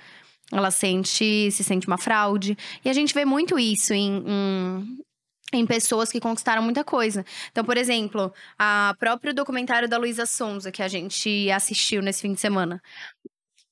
Ela 0.50 0.72
sente, 0.72 1.52
se 1.52 1.62
sente 1.62 1.88
uma 1.88 1.98
fraude. 1.98 2.58
E 2.86 2.90
a 2.90 2.94
gente 2.94 3.14
vê 3.14 3.26
muito 3.26 3.60
isso 3.60 3.94
em, 3.94 4.24
em 4.26 4.98
em 5.54 5.66
pessoas 5.66 6.12
que 6.12 6.20
conquistaram 6.20 6.62
muita 6.62 6.84
coisa. 6.84 7.26
Então, 7.52 7.64
por 7.64 7.78
exemplo, 7.78 8.34
a 8.58 8.96
próprio 9.00 9.34
documentário 9.34 9.88
da 9.88 9.98
Luísa 9.98 10.26
Sonza, 10.26 10.72
que 10.72 10.84
a 10.84 10.88
gente 10.88 11.50
assistiu 11.52 12.02
nesse 12.02 12.22
fim 12.22 12.34
de 12.34 12.40
semana. 12.40 12.82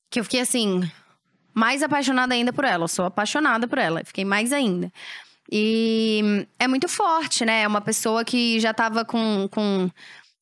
Que 0.09 0.19
eu 0.19 0.23
fiquei 0.23 0.39
assim, 0.39 0.89
mais 1.53 1.83
apaixonada 1.83 2.33
ainda 2.33 2.53
por 2.53 2.63
ela. 2.63 2.85
Eu 2.85 2.87
sou 2.87 3.05
apaixonada 3.05 3.67
por 3.67 3.77
ela, 3.77 4.03
fiquei 4.05 4.23
mais 4.23 4.53
ainda. 4.53 4.91
E 5.51 6.47
é 6.57 6.67
muito 6.67 6.87
forte, 6.87 7.45
né? 7.45 7.63
É 7.63 7.67
uma 7.67 7.81
pessoa 7.81 8.23
que 8.23 8.59
já 8.59 8.73
tava 8.73 9.05
com, 9.05 9.47
com 9.51 9.89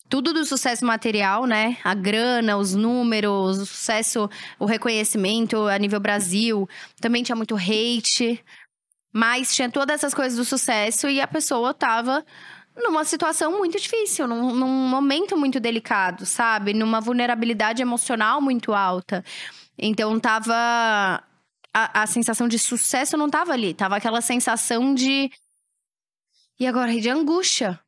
tudo 0.10 0.34
do 0.34 0.46
sucesso 0.46 0.86
material, 0.86 1.46
né? 1.46 1.78
A 1.84 1.94
grana, 1.94 2.58
os 2.58 2.74
números, 2.74 3.58
o 3.58 3.66
sucesso, 3.66 4.30
o 4.60 4.66
reconhecimento 4.66 5.68
a 5.68 5.78
nível 5.78 6.00
Brasil. 6.00 6.70
Também 7.02 7.24
tinha 7.24 7.36
muito 7.36 7.56
hate. 7.56 8.40
Mas 9.14 9.56
tinha 9.56 9.70
todas 9.70 9.96
essas 9.96 10.14
coisas 10.14 10.38
do 10.38 10.44
sucesso 10.44 11.08
e 11.08 11.22
a 11.22 11.28
pessoa 11.28 11.72
tava 11.74 12.26
numa 12.76 13.06
situação 13.06 13.58
muito 13.58 13.80
difícil, 13.80 14.28
num, 14.28 14.54
num 14.56 14.88
momento 14.90 15.38
muito 15.38 15.60
delicado, 15.60 16.26
sabe? 16.26 16.74
Numa 16.74 17.00
vulnerabilidade 17.00 17.82
emocional 17.82 18.42
muito 18.42 18.74
alta. 18.74 19.24
Então 19.78 20.20
tava. 20.20 21.24
A, 21.76 22.04
a 22.04 22.08
sensação 22.08 22.48
de 22.48 22.60
sucesso 22.60 23.18
não 23.18 23.30
tava 23.30 23.52
ali, 23.54 23.74
tava 23.74 23.96
aquela 23.98 24.22
sensação 24.22 24.94
de. 24.94 25.32
E 26.60 26.68
agora? 26.68 26.92
De 27.00 27.10
angústia. 27.10 27.80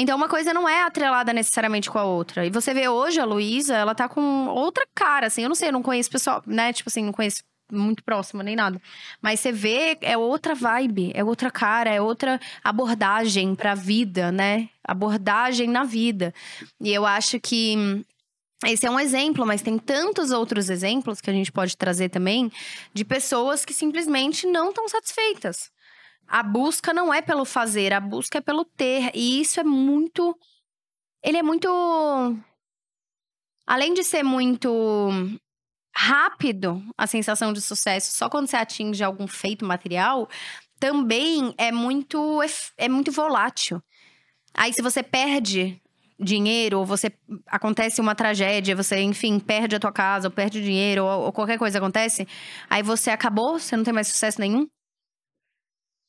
Então, 0.00 0.16
uma 0.16 0.28
coisa 0.28 0.54
não 0.54 0.68
é 0.68 0.84
atrelada 0.84 1.32
necessariamente 1.32 1.90
com 1.90 1.98
a 1.98 2.04
outra. 2.04 2.46
E 2.46 2.50
você 2.50 2.72
vê 2.72 2.88
hoje 2.88 3.18
a 3.20 3.24
Luísa, 3.24 3.74
ela 3.74 3.96
tá 3.96 4.08
com 4.08 4.46
outra 4.46 4.86
cara, 4.94 5.26
assim. 5.26 5.42
Eu 5.42 5.48
não 5.48 5.56
sei, 5.56 5.68
eu 5.68 5.72
não 5.72 5.82
conheço 5.82 6.08
pessoal, 6.08 6.40
né? 6.46 6.72
Tipo 6.72 6.88
assim, 6.88 7.02
não 7.04 7.12
conheço 7.12 7.42
muito 7.70 8.02
próxima 8.02 8.42
nem 8.42 8.56
nada. 8.56 8.80
Mas 9.20 9.40
você 9.40 9.52
vê, 9.52 9.98
é 10.00 10.16
outra 10.16 10.54
vibe, 10.54 11.12
é 11.14 11.22
outra 11.22 11.50
cara, 11.50 11.90
é 11.90 12.00
outra 12.00 12.40
abordagem 12.62 13.54
pra 13.54 13.74
vida, 13.74 14.32
né? 14.32 14.68
Abordagem 14.82 15.68
na 15.68 15.84
vida. 15.84 16.34
E 16.80 16.92
eu 16.92 17.04
acho 17.04 17.38
que 17.40 18.04
esse 18.64 18.86
é 18.86 18.90
um 18.90 18.98
exemplo, 18.98 19.46
mas 19.46 19.62
tem 19.62 19.78
tantos 19.78 20.32
outros 20.32 20.68
exemplos 20.68 21.20
que 21.20 21.30
a 21.30 21.32
gente 21.32 21.52
pode 21.52 21.76
trazer 21.76 22.08
também 22.08 22.50
de 22.92 23.04
pessoas 23.04 23.64
que 23.64 23.72
simplesmente 23.72 24.46
não 24.46 24.70
estão 24.70 24.88
satisfeitas. 24.88 25.70
A 26.26 26.42
busca 26.42 26.92
não 26.92 27.12
é 27.12 27.22
pelo 27.22 27.44
fazer, 27.44 27.92
a 27.92 28.00
busca 28.00 28.38
é 28.38 28.40
pelo 28.40 28.64
ter. 28.64 29.10
E 29.14 29.40
isso 29.40 29.60
é 29.60 29.64
muito. 29.64 30.36
Ele 31.22 31.38
é 31.38 31.42
muito. 31.42 31.68
Além 33.66 33.94
de 33.94 34.02
ser 34.02 34.22
muito 34.22 35.38
rápido 35.98 36.80
a 36.96 37.08
sensação 37.08 37.52
de 37.52 37.60
sucesso 37.60 38.12
só 38.12 38.28
quando 38.28 38.46
você 38.46 38.56
atinge 38.56 39.02
algum 39.02 39.26
feito 39.26 39.64
material, 39.64 40.28
também 40.78 41.52
é 41.58 41.72
muito, 41.72 42.40
é 42.76 42.88
muito 42.88 43.10
volátil. 43.10 43.82
Aí, 44.54 44.72
se 44.72 44.80
você 44.80 45.02
perde 45.02 45.82
dinheiro, 46.18 46.78
ou 46.78 46.86
você 46.86 47.12
acontece 47.48 48.00
uma 48.00 48.14
tragédia, 48.14 48.76
você, 48.76 49.00
enfim, 49.00 49.40
perde 49.40 49.74
a 49.74 49.80
tua 49.80 49.90
casa, 49.90 50.28
ou 50.28 50.32
perde 50.32 50.62
dinheiro, 50.62 51.04
ou, 51.04 51.26
ou 51.26 51.32
qualquer 51.32 51.58
coisa 51.58 51.78
acontece, 51.78 52.28
aí 52.70 52.82
você 52.82 53.10
acabou, 53.10 53.58
você 53.58 53.76
não 53.76 53.82
tem 53.82 53.92
mais 53.92 54.06
sucesso 54.06 54.40
nenhum. 54.40 54.68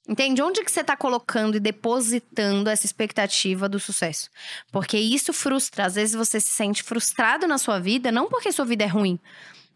Entende? 0.07 0.41
Onde 0.41 0.63
que 0.63 0.71
você 0.71 0.81
está 0.81 0.95
colocando 0.95 1.57
e 1.57 1.59
depositando 1.59 2.69
essa 2.69 2.85
expectativa 2.85 3.67
do 3.67 3.79
sucesso? 3.79 4.29
Porque 4.71 4.97
isso 4.97 5.33
frustra. 5.33 5.85
Às 5.85 5.95
vezes 5.95 6.15
você 6.15 6.39
se 6.39 6.49
sente 6.49 6.83
frustrado 6.83 7.47
na 7.47 7.57
sua 7.57 7.79
vida, 7.79 8.11
não 8.11 8.27
porque 8.27 8.51
sua 8.51 8.65
vida 8.65 8.83
é 8.83 8.87
ruim, 8.87 9.19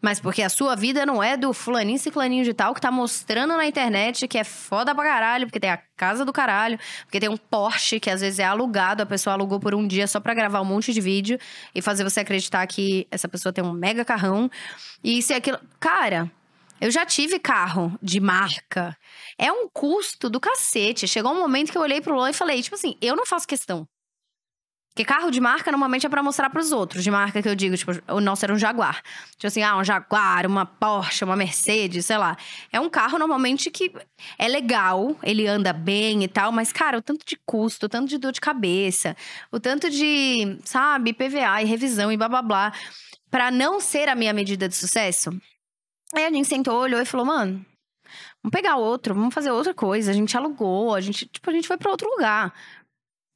mas 0.00 0.20
porque 0.20 0.42
a 0.42 0.48
sua 0.48 0.74
vida 0.74 1.06
não 1.06 1.22
é 1.22 1.36
do 1.36 1.52
fulaninho 1.52 1.98
ciclaninho 1.98 2.44
de 2.44 2.52
tal 2.52 2.74
que 2.74 2.80
tá 2.80 2.90
mostrando 2.90 3.56
na 3.56 3.66
internet 3.66 4.28
que 4.28 4.36
é 4.36 4.44
foda 4.44 4.94
pra 4.94 5.02
caralho, 5.02 5.46
porque 5.46 5.58
tem 5.58 5.70
a 5.70 5.78
casa 5.96 6.24
do 6.24 6.32
caralho, 6.32 6.78
porque 7.04 7.18
tem 7.18 7.28
um 7.28 7.36
Porsche 7.36 7.98
que 7.98 8.10
às 8.10 8.20
vezes 8.20 8.38
é 8.38 8.44
alugado, 8.44 9.02
a 9.02 9.06
pessoa 9.06 9.34
alugou 9.34 9.58
por 9.58 9.74
um 9.74 9.86
dia 9.86 10.06
só 10.06 10.20
para 10.20 10.34
gravar 10.34 10.60
um 10.60 10.64
monte 10.64 10.92
de 10.92 11.00
vídeo 11.00 11.38
e 11.74 11.80
fazer 11.80 12.04
você 12.04 12.20
acreditar 12.20 12.66
que 12.66 13.06
essa 13.10 13.28
pessoa 13.28 13.52
tem 13.52 13.64
um 13.64 13.72
mega 13.72 14.04
carrão. 14.04 14.50
E 15.02 15.22
se 15.22 15.32
aquilo. 15.32 15.58
Cara. 15.80 16.30
Eu 16.80 16.90
já 16.90 17.06
tive 17.06 17.38
carro 17.38 17.96
de 18.02 18.20
marca. 18.20 18.94
É 19.38 19.50
um 19.50 19.68
custo 19.72 20.28
do 20.28 20.40
cacete. 20.40 21.08
Chegou 21.08 21.32
um 21.32 21.40
momento 21.40 21.70
que 21.70 21.78
eu 21.78 21.82
olhei 21.82 22.00
pro 22.00 22.14
Lô 22.14 22.26
e 22.26 22.32
falei, 22.32 22.60
tipo 22.62 22.74
assim, 22.74 22.96
eu 23.00 23.16
não 23.16 23.24
faço 23.24 23.46
questão. 23.46 23.88
Porque 24.94 25.04
carro 25.04 25.28
de 25.28 25.40
marca 25.40 25.72
normalmente 25.72 26.06
é 26.06 26.08
para 26.08 26.22
mostrar 26.22 26.48
para 26.48 26.60
os 26.60 26.70
outros. 26.70 27.02
De 27.02 27.10
marca 27.10 27.42
que 27.42 27.48
eu 27.48 27.56
digo, 27.56 27.76
tipo, 27.76 27.90
o 28.06 28.20
nosso 28.20 28.44
era 28.44 28.54
um 28.54 28.58
Jaguar. 28.58 29.02
Tipo 29.32 29.48
assim, 29.48 29.60
ah, 29.60 29.76
um 29.76 29.82
Jaguar, 29.82 30.46
uma 30.46 30.64
Porsche, 30.64 31.24
uma 31.24 31.34
Mercedes, 31.34 32.06
sei 32.06 32.16
lá. 32.16 32.36
É 32.70 32.78
um 32.78 32.88
carro 32.88 33.18
normalmente 33.18 33.72
que 33.72 33.92
é 34.38 34.46
legal, 34.46 35.16
ele 35.24 35.48
anda 35.48 35.72
bem 35.72 36.22
e 36.22 36.28
tal, 36.28 36.52
mas 36.52 36.72
cara, 36.72 36.98
o 36.98 37.02
tanto 37.02 37.26
de 37.26 37.36
custo, 37.44 37.86
o 37.86 37.88
tanto 37.88 38.08
de 38.08 38.18
dor 38.18 38.30
de 38.30 38.40
cabeça, 38.40 39.16
o 39.50 39.58
tanto 39.58 39.90
de, 39.90 40.58
sabe, 40.64 41.12
PVA 41.12 41.60
e 41.60 41.64
revisão 41.64 42.12
e 42.12 42.16
blá 42.16 42.28
blá 42.28 42.42
blá, 42.42 42.72
para 43.32 43.50
não 43.50 43.80
ser 43.80 44.08
a 44.08 44.14
minha 44.14 44.32
medida 44.32 44.68
de 44.68 44.76
sucesso. 44.76 45.36
Aí 46.14 46.24
a 46.24 46.30
gente 46.30 46.46
sentou, 46.46 46.78
olhou 46.78 47.00
e 47.00 47.04
falou, 47.04 47.26
mano, 47.26 47.66
vamos 48.40 48.52
pegar 48.52 48.76
outro, 48.76 49.12
vamos 49.12 49.34
fazer 49.34 49.50
outra 49.50 49.74
coisa. 49.74 50.12
A 50.12 50.14
gente 50.14 50.36
alugou, 50.36 50.94
a 50.94 51.00
gente, 51.00 51.26
tipo, 51.26 51.50
a 51.50 51.52
gente 51.52 51.66
foi 51.66 51.76
para 51.76 51.90
outro 51.90 52.08
lugar. 52.08 52.54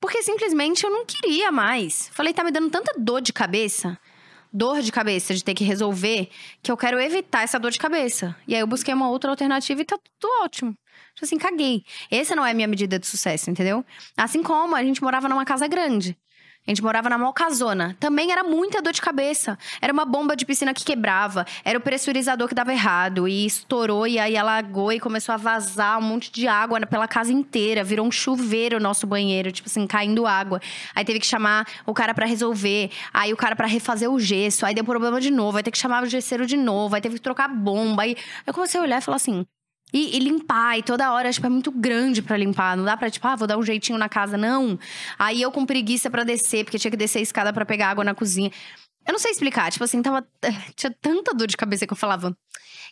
Porque 0.01 0.23
simplesmente 0.23 0.85
eu 0.85 0.91
não 0.91 1.05
queria 1.05 1.51
mais. 1.51 2.09
Falei, 2.13 2.33
tá 2.33 2.45
me 2.45 2.51
dando 2.51 2.71
tanta 2.71 2.93
dor 2.99 3.21
de 3.21 3.33
cabeça, 3.33 3.99
dor 4.53 4.81
de 4.81 4.93
cabeça 4.93 5.35
de 5.35 5.43
ter 5.43 5.55
que 5.55 5.65
resolver, 5.65 6.29
que 6.63 6.71
eu 6.71 6.77
quero 6.77 7.01
evitar 7.01 7.43
essa 7.43 7.59
dor 7.59 7.71
de 7.71 7.79
cabeça. 7.79 8.37
E 8.47 8.55
aí 8.55 8.61
eu 8.61 8.67
busquei 8.67 8.95
uma 8.95 9.11
outra 9.11 9.31
alternativa 9.31 9.81
e 9.81 9.85
tá 9.85 9.99
tudo 9.99 10.33
ótimo. 10.45 10.77
Tipo 11.15 11.25
assim, 11.25 11.39
caguei. 11.39 11.85
Essa 12.11 12.37
não 12.37 12.47
é 12.47 12.53
a 12.53 12.55
minha 12.55 12.69
medida 12.69 12.99
de 12.99 13.07
sucesso, 13.07 13.51
entendeu? 13.51 13.85
Assim 14.17 14.43
como 14.43 14.77
a 14.77 14.83
gente 14.85 15.03
morava 15.03 15.29
numa 15.29 15.45
casa 15.45 15.67
grande. 15.67 16.17
A 16.69 16.71
gente 16.71 16.83
morava 16.83 17.09
na 17.09 17.17
Malcazona. 17.17 17.97
Também 17.99 18.31
era 18.31 18.45
muita 18.45 18.83
dor 18.83 18.93
de 18.93 19.01
cabeça. 19.01 19.59
Era 19.81 19.91
uma 19.91 20.05
bomba 20.05 20.37
de 20.37 20.45
piscina 20.45 20.75
que 20.75 20.85
quebrava. 20.85 21.47
Era 21.65 21.79
o 21.79 21.81
pressurizador 21.81 22.47
que 22.47 22.55
dava 22.55 22.71
errado. 22.75 23.27
E 23.27 23.47
estourou, 23.47 24.07
e 24.07 24.19
aí 24.19 24.37
alagou 24.37 24.93
e 24.93 25.01
começou 25.01 25.33
a 25.33 25.39
vazar 25.39 25.99
um 25.99 26.03
monte 26.03 26.31
de 26.31 26.47
água 26.47 26.79
pela 26.87 27.09
casa 27.09 27.33
inteira. 27.33 27.83
Virou 27.83 28.07
um 28.07 28.11
chuveiro 28.11 28.77
o 28.77 28.81
nosso 28.81 29.07
banheiro, 29.07 29.51
tipo 29.51 29.67
assim, 29.67 29.87
caindo 29.87 30.27
água. 30.27 30.61
Aí 30.95 31.07
teve 31.07 31.21
que 31.21 31.27
chamar 31.27 31.67
o 31.87 31.95
cara 31.95 32.13
para 32.13 32.27
resolver. 32.27 32.91
Aí 33.15 33.33
o 33.33 33.37
cara 33.37 33.57
para 33.57 33.67
refazer 33.67 34.11
o 34.11 34.21
gesso. 34.21 34.67
Aí 34.67 34.75
deu 34.75 34.85
problema 34.85 35.23
de 35.23 35.31
novo. 35.31 35.57
Aí 35.57 35.63
teve 35.63 35.73
que 35.73 35.79
chamar 35.79 36.03
o 36.03 36.07
gesseiro 36.07 36.45
de 36.45 36.59
novo. 36.59 36.95
Aí 36.95 37.01
teve 37.01 37.15
que 37.15 37.23
trocar 37.23 37.49
bomba. 37.49 38.03
Aí 38.03 38.15
eu 38.47 38.53
comecei 38.53 38.79
a 38.79 38.83
olhar 38.83 38.99
e 38.99 39.03
falar 39.03 39.17
assim: 39.17 39.47
E, 39.93 40.17
e, 40.17 40.19
limpar, 40.19 40.79
e 40.79 40.83
toda 40.83 41.13
hora, 41.13 41.33
tipo, 41.33 41.47
é 41.47 41.51
muito 41.51 41.71
grande 41.71 42.21
para 42.21 42.37
limpar. 42.37 42.77
Não 42.77 42.85
dá 42.85 42.97
pra, 42.97 43.11
tipo, 43.11 43.27
ah, 43.27 43.37
vou 43.37 43.49
dar 43.49 43.57
um 43.57 43.63
jeitinho 43.63 43.99
na 43.99 44.09
casa, 44.09 44.37
não. 44.37 44.79
Aí 45.19 45.41
eu 45.41 45.51
com 45.51 45.65
preguiça 45.65 46.11
para 46.11 46.25
descer, 46.25 46.65
porque 46.65 46.79
tinha 46.79 46.91
que 46.91 46.97
descer 46.97 47.21
a 47.21 47.23
escada 47.23 47.53
para 47.53 47.65
pegar 47.65 47.89
água 47.89 48.05
na 48.05 48.15
cozinha. 48.15 48.51
Eu 49.07 49.13
não 49.13 49.19
sei 49.19 49.31
explicar, 49.31 49.73
tipo 49.73 49.83
assim, 49.83 50.03
tava. 50.03 50.27
Tinha 50.77 50.95
tanta 51.01 51.33
dor 51.35 51.47
de 51.47 51.57
cabeça 51.57 51.87
que 51.87 51.93
eu 51.95 51.97
falava. 51.97 52.37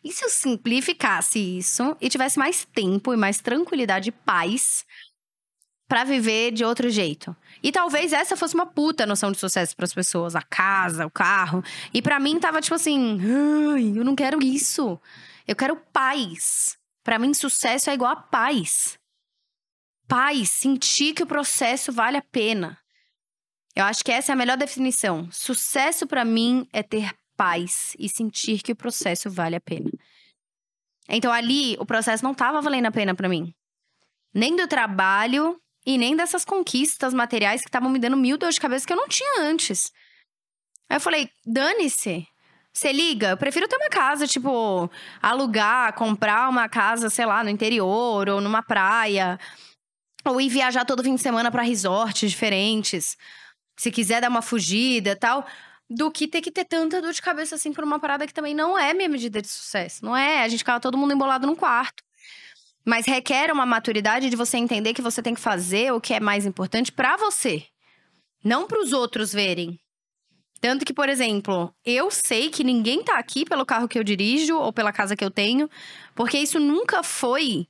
E 0.02 0.10
se 0.10 0.24
eu 0.24 0.30
simplificasse 0.30 1.38
isso 1.38 1.94
e 2.00 2.08
tivesse 2.08 2.38
mais 2.38 2.64
tempo 2.64 3.12
e 3.12 3.16
mais 3.16 3.40
tranquilidade 3.40 4.08
e 4.08 4.12
paz 4.12 4.84
para 5.86 6.04
viver 6.04 6.52
de 6.52 6.64
outro 6.64 6.88
jeito? 6.88 7.36
E 7.62 7.70
talvez 7.70 8.14
essa 8.14 8.36
fosse 8.36 8.54
uma 8.54 8.64
puta 8.64 9.04
noção 9.04 9.30
de 9.30 9.38
sucesso 9.38 9.76
para 9.76 9.84
as 9.84 9.92
pessoas, 9.92 10.34
a 10.34 10.40
casa, 10.40 11.04
o 11.04 11.10
carro. 11.10 11.62
E 11.92 12.00
para 12.00 12.18
mim 12.18 12.38
tava 12.38 12.62
tipo 12.62 12.74
assim, 12.74 13.20
eu 13.94 14.04
não 14.04 14.16
quero 14.16 14.42
isso. 14.42 14.98
Eu 15.46 15.54
quero 15.54 15.76
paz. 15.92 16.75
Para 17.06 17.20
mim, 17.20 17.32
sucesso 17.32 17.88
é 17.88 17.94
igual 17.94 18.10
a 18.10 18.16
paz. 18.16 18.98
Paz, 20.08 20.50
sentir 20.50 21.14
que 21.14 21.22
o 21.22 21.26
processo 21.26 21.92
vale 21.92 22.16
a 22.16 22.22
pena. 22.22 22.76
Eu 23.76 23.84
acho 23.84 24.04
que 24.04 24.10
essa 24.10 24.32
é 24.32 24.34
a 24.34 24.36
melhor 24.36 24.56
definição. 24.56 25.30
Sucesso 25.30 26.04
para 26.04 26.24
mim 26.24 26.68
é 26.72 26.82
ter 26.82 27.16
paz 27.36 27.94
e 27.96 28.08
sentir 28.08 28.60
que 28.60 28.72
o 28.72 28.76
processo 28.76 29.30
vale 29.30 29.54
a 29.54 29.60
pena. 29.60 29.88
Então 31.08 31.32
ali 31.32 31.76
o 31.78 31.86
processo 31.86 32.24
não 32.24 32.32
estava 32.32 32.60
valendo 32.60 32.86
a 32.86 32.90
pena 32.90 33.14
para 33.14 33.28
mim. 33.28 33.54
Nem 34.34 34.56
do 34.56 34.66
trabalho 34.66 35.62
e 35.86 35.96
nem 35.96 36.16
dessas 36.16 36.44
conquistas 36.44 37.14
materiais 37.14 37.60
que 37.60 37.68
estavam 37.68 37.88
me 37.88 38.00
dando 38.00 38.16
mil 38.16 38.36
dores 38.36 38.56
de 38.56 38.60
cabeça 38.60 38.84
que 38.84 38.92
eu 38.92 38.96
não 38.96 39.06
tinha 39.06 39.42
antes. 39.42 39.92
Aí 40.88 40.96
eu 40.96 41.00
falei: 41.00 41.30
dane-se. 41.46 42.26
Você 42.76 42.92
liga, 42.92 43.30
eu 43.30 43.38
prefiro 43.38 43.66
ter 43.66 43.76
uma 43.76 43.88
casa, 43.88 44.26
tipo, 44.26 44.90
alugar, 45.22 45.94
comprar 45.94 46.46
uma 46.46 46.68
casa, 46.68 47.08
sei 47.08 47.24
lá, 47.24 47.42
no 47.42 47.48
interior 47.48 48.28
ou 48.28 48.38
numa 48.38 48.62
praia. 48.62 49.40
Ou 50.26 50.38
ir 50.38 50.50
viajar 50.50 50.84
todo 50.84 51.02
fim 51.02 51.14
de 51.14 51.22
semana 51.22 51.50
para 51.50 51.62
resorts 51.62 52.30
diferentes. 52.30 53.16
Se 53.78 53.90
quiser 53.90 54.20
dar 54.20 54.28
uma 54.28 54.42
fugida 54.42 55.16
tal. 55.16 55.46
Do 55.88 56.10
que 56.10 56.28
ter 56.28 56.42
que 56.42 56.50
ter 56.50 56.66
tanta 56.66 57.00
dor 57.00 57.14
de 57.14 57.22
cabeça 57.22 57.54
assim 57.54 57.72
por 57.72 57.82
uma 57.82 57.98
parada 57.98 58.26
que 58.26 58.34
também 58.34 58.54
não 58.54 58.76
é 58.76 58.92
minha 58.92 59.08
medida 59.08 59.40
de 59.40 59.48
sucesso. 59.48 60.04
Não 60.04 60.14
é? 60.14 60.42
A 60.42 60.48
gente 60.48 60.58
ficava 60.58 60.78
todo 60.78 60.98
mundo 60.98 61.14
embolado 61.14 61.46
num 61.46 61.56
quarto. 61.56 62.02
Mas 62.84 63.06
requer 63.06 63.50
uma 63.50 63.64
maturidade 63.64 64.28
de 64.28 64.36
você 64.36 64.58
entender 64.58 64.92
que 64.92 65.00
você 65.00 65.22
tem 65.22 65.34
que 65.34 65.40
fazer 65.40 65.94
o 65.94 66.00
que 66.00 66.12
é 66.12 66.20
mais 66.20 66.44
importante 66.44 66.92
para 66.92 67.16
você. 67.16 67.64
Não 68.44 68.66
para 68.66 68.82
os 68.82 68.92
outros 68.92 69.32
verem. 69.32 69.80
Tanto 70.60 70.84
que, 70.84 70.92
por 70.92 71.08
exemplo, 71.08 71.74
eu 71.84 72.10
sei 72.10 72.50
que 72.50 72.64
ninguém 72.64 73.02
tá 73.02 73.18
aqui 73.18 73.44
pelo 73.44 73.66
carro 73.66 73.88
que 73.88 73.98
eu 73.98 74.04
dirijo 74.04 74.56
ou 74.56 74.72
pela 74.72 74.92
casa 74.92 75.14
que 75.14 75.24
eu 75.24 75.30
tenho, 75.30 75.68
porque 76.14 76.38
isso 76.38 76.58
nunca 76.58 77.02
foi 77.02 77.68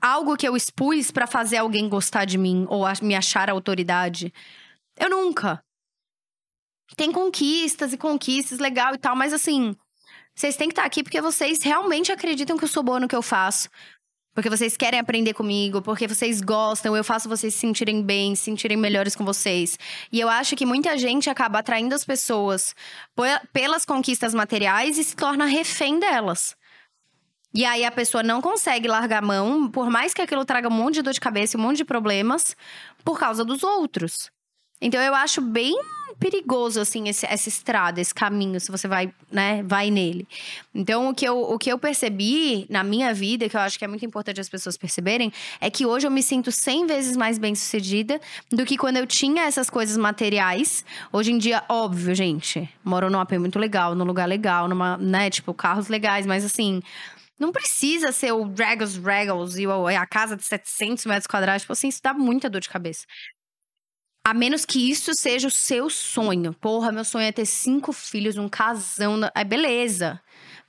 algo 0.00 0.36
que 0.36 0.46
eu 0.46 0.56
expus 0.56 1.10
para 1.10 1.26
fazer 1.26 1.56
alguém 1.56 1.88
gostar 1.88 2.24
de 2.24 2.38
mim 2.38 2.66
ou 2.68 2.84
me 3.02 3.14
achar 3.14 3.50
autoridade. 3.50 4.32
Eu 4.96 5.10
nunca. 5.10 5.62
Tem 6.96 7.12
conquistas 7.12 7.92
e 7.92 7.98
conquistas, 7.98 8.58
legal 8.58 8.94
e 8.94 8.98
tal, 8.98 9.14
mas 9.14 9.32
assim, 9.32 9.76
vocês 10.34 10.56
têm 10.56 10.68
que 10.68 10.72
estar 10.72 10.82
tá 10.82 10.86
aqui 10.86 11.02
porque 11.02 11.20
vocês 11.20 11.62
realmente 11.62 12.12
acreditam 12.12 12.56
que 12.56 12.64
eu 12.64 12.68
sou 12.68 12.82
boa 12.82 13.00
no 13.00 13.08
que 13.08 13.16
eu 13.16 13.22
faço 13.22 13.68
porque 14.38 14.48
vocês 14.48 14.76
querem 14.76 15.00
aprender 15.00 15.34
comigo, 15.34 15.82
porque 15.82 16.06
vocês 16.06 16.40
gostam, 16.40 16.96
eu 16.96 17.02
faço 17.02 17.28
vocês 17.28 17.52
se 17.52 17.58
sentirem 17.58 18.00
bem, 18.00 18.36
se 18.36 18.44
sentirem 18.44 18.76
melhores 18.76 19.16
com 19.16 19.24
vocês. 19.24 19.76
E 20.12 20.20
eu 20.20 20.28
acho 20.28 20.54
que 20.54 20.64
muita 20.64 20.96
gente 20.96 21.28
acaba 21.28 21.58
atraindo 21.58 21.92
as 21.92 22.04
pessoas 22.04 22.72
pelas 23.52 23.84
conquistas 23.84 24.32
materiais 24.32 24.96
e 24.96 25.02
se 25.02 25.16
torna 25.16 25.44
refém 25.44 25.98
delas. 25.98 26.56
E 27.52 27.64
aí 27.64 27.84
a 27.84 27.90
pessoa 27.90 28.22
não 28.22 28.40
consegue 28.40 28.86
largar 28.86 29.24
a 29.24 29.26
mão, 29.26 29.68
por 29.68 29.90
mais 29.90 30.14
que 30.14 30.22
aquilo 30.22 30.44
traga 30.44 30.68
um 30.68 30.70
monte 30.70 30.94
de 30.94 31.02
dor 31.02 31.14
de 31.14 31.20
cabeça 31.20 31.58
um 31.58 31.60
monte 31.60 31.78
de 31.78 31.84
problemas, 31.84 32.56
por 33.04 33.18
causa 33.18 33.44
dos 33.44 33.64
outros. 33.64 34.30
Então 34.80 35.02
eu 35.02 35.16
acho 35.16 35.40
bem 35.40 35.74
perigoso, 36.18 36.80
assim, 36.80 37.08
esse, 37.08 37.24
essa 37.26 37.48
estrada, 37.48 38.00
esse 38.00 38.14
caminho, 38.14 38.60
se 38.60 38.70
você 38.70 38.88
vai, 38.88 39.12
né, 39.30 39.62
vai 39.62 39.90
nele. 39.90 40.26
Então, 40.74 41.08
o 41.08 41.14
que, 41.14 41.24
eu, 41.24 41.40
o 41.40 41.58
que 41.58 41.70
eu 41.70 41.78
percebi 41.78 42.66
na 42.68 42.82
minha 42.82 43.14
vida, 43.14 43.48
que 43.48 43.56
eu 43.56 43.60
acho 43.60 43.78
que 43.78 43.84
é 43.84 43.88
muito 43.88 44.04
importante 44.04 44.40
as 44.40 44.48
pessoas 44.48 44.76
perceberem, 44.76 45.32
é 45.60 45.70
que 45.70 45.86
hoje 45.86 46.06
eu 46.06 46.10
me 46.10 46.22
sinto 46.22 46.50
100 46.50 46.86
vezes 46.86 47.16
mais 47.16 47.38
bem 47.38 47.54
sucedida 47.54 48.20
do 48.50 48.64
que 48.64 48.76
quando 48.76 48.96
eu 48.96 49.06
tinha 49.06 49.44
essas 49.44 49.70
coisas 49.70 49.96
materiais. 49.96 50.84
Hoje 51.12 51.32
em 51.32 51.38
dia, 51.38 51.62
óbvio, 51.68 52.14
gente, 52.14 52.68
moro 52.84 53.08
num 53.08 53.20
AP 53.20 53.32
muito 53.32 53.58
legal, 53.58 53.94
num 53.94 54.04
lugar 54.04 54.26
legal, 54.28 54.68
numa, 54.68 54.96
né, 54.96 55.30
tipo, 55.30 55.54
carros 55.54 55.88
legais, 55.88 56.26
mas 56.26 56.44
assim. 56.44 56.82
Não 57.38 57.52
precisa 57.52 58.10
ser 58.10 58.32
o 58.32 58.44
Dragos 58.46 58.96
Regals 58.96 59.56
e 59.58 59.64
a 59.64 60.04
casa 60.04 60.36
de 60.36 60.42
700 60.42 61.06
metros 61.06 61.26
quadrados. 61.28 61.62
Tipo 61.62 61.72
assim, 61.72 61.86
isso 61.86 62.00
dá 62.02 62.12
muita 62.12 62.50
dor 62.50 62.60
de 62.60 62.68
cabeça. 62.68 63.06
A 64.24 64.34
menos 64.34 64.64
que 64.64 64.90
isso 64.90 65.14
seja 65.14 65.48
o 65.48 65.50
seu 65.50 65.88
sonho. 65.88 66.52
Porra, 66.54 66.92
meu 66.92 67.04
sonho 67.04 67.24
é 67.24 67.32
ter 67.32 67.46
cinco 67.46 67.92
filhos, 67.92 68.36
um 68.36 68.48
casão. 68.48 69.20
É 69.34 69.44
beleza. 69.44 70.20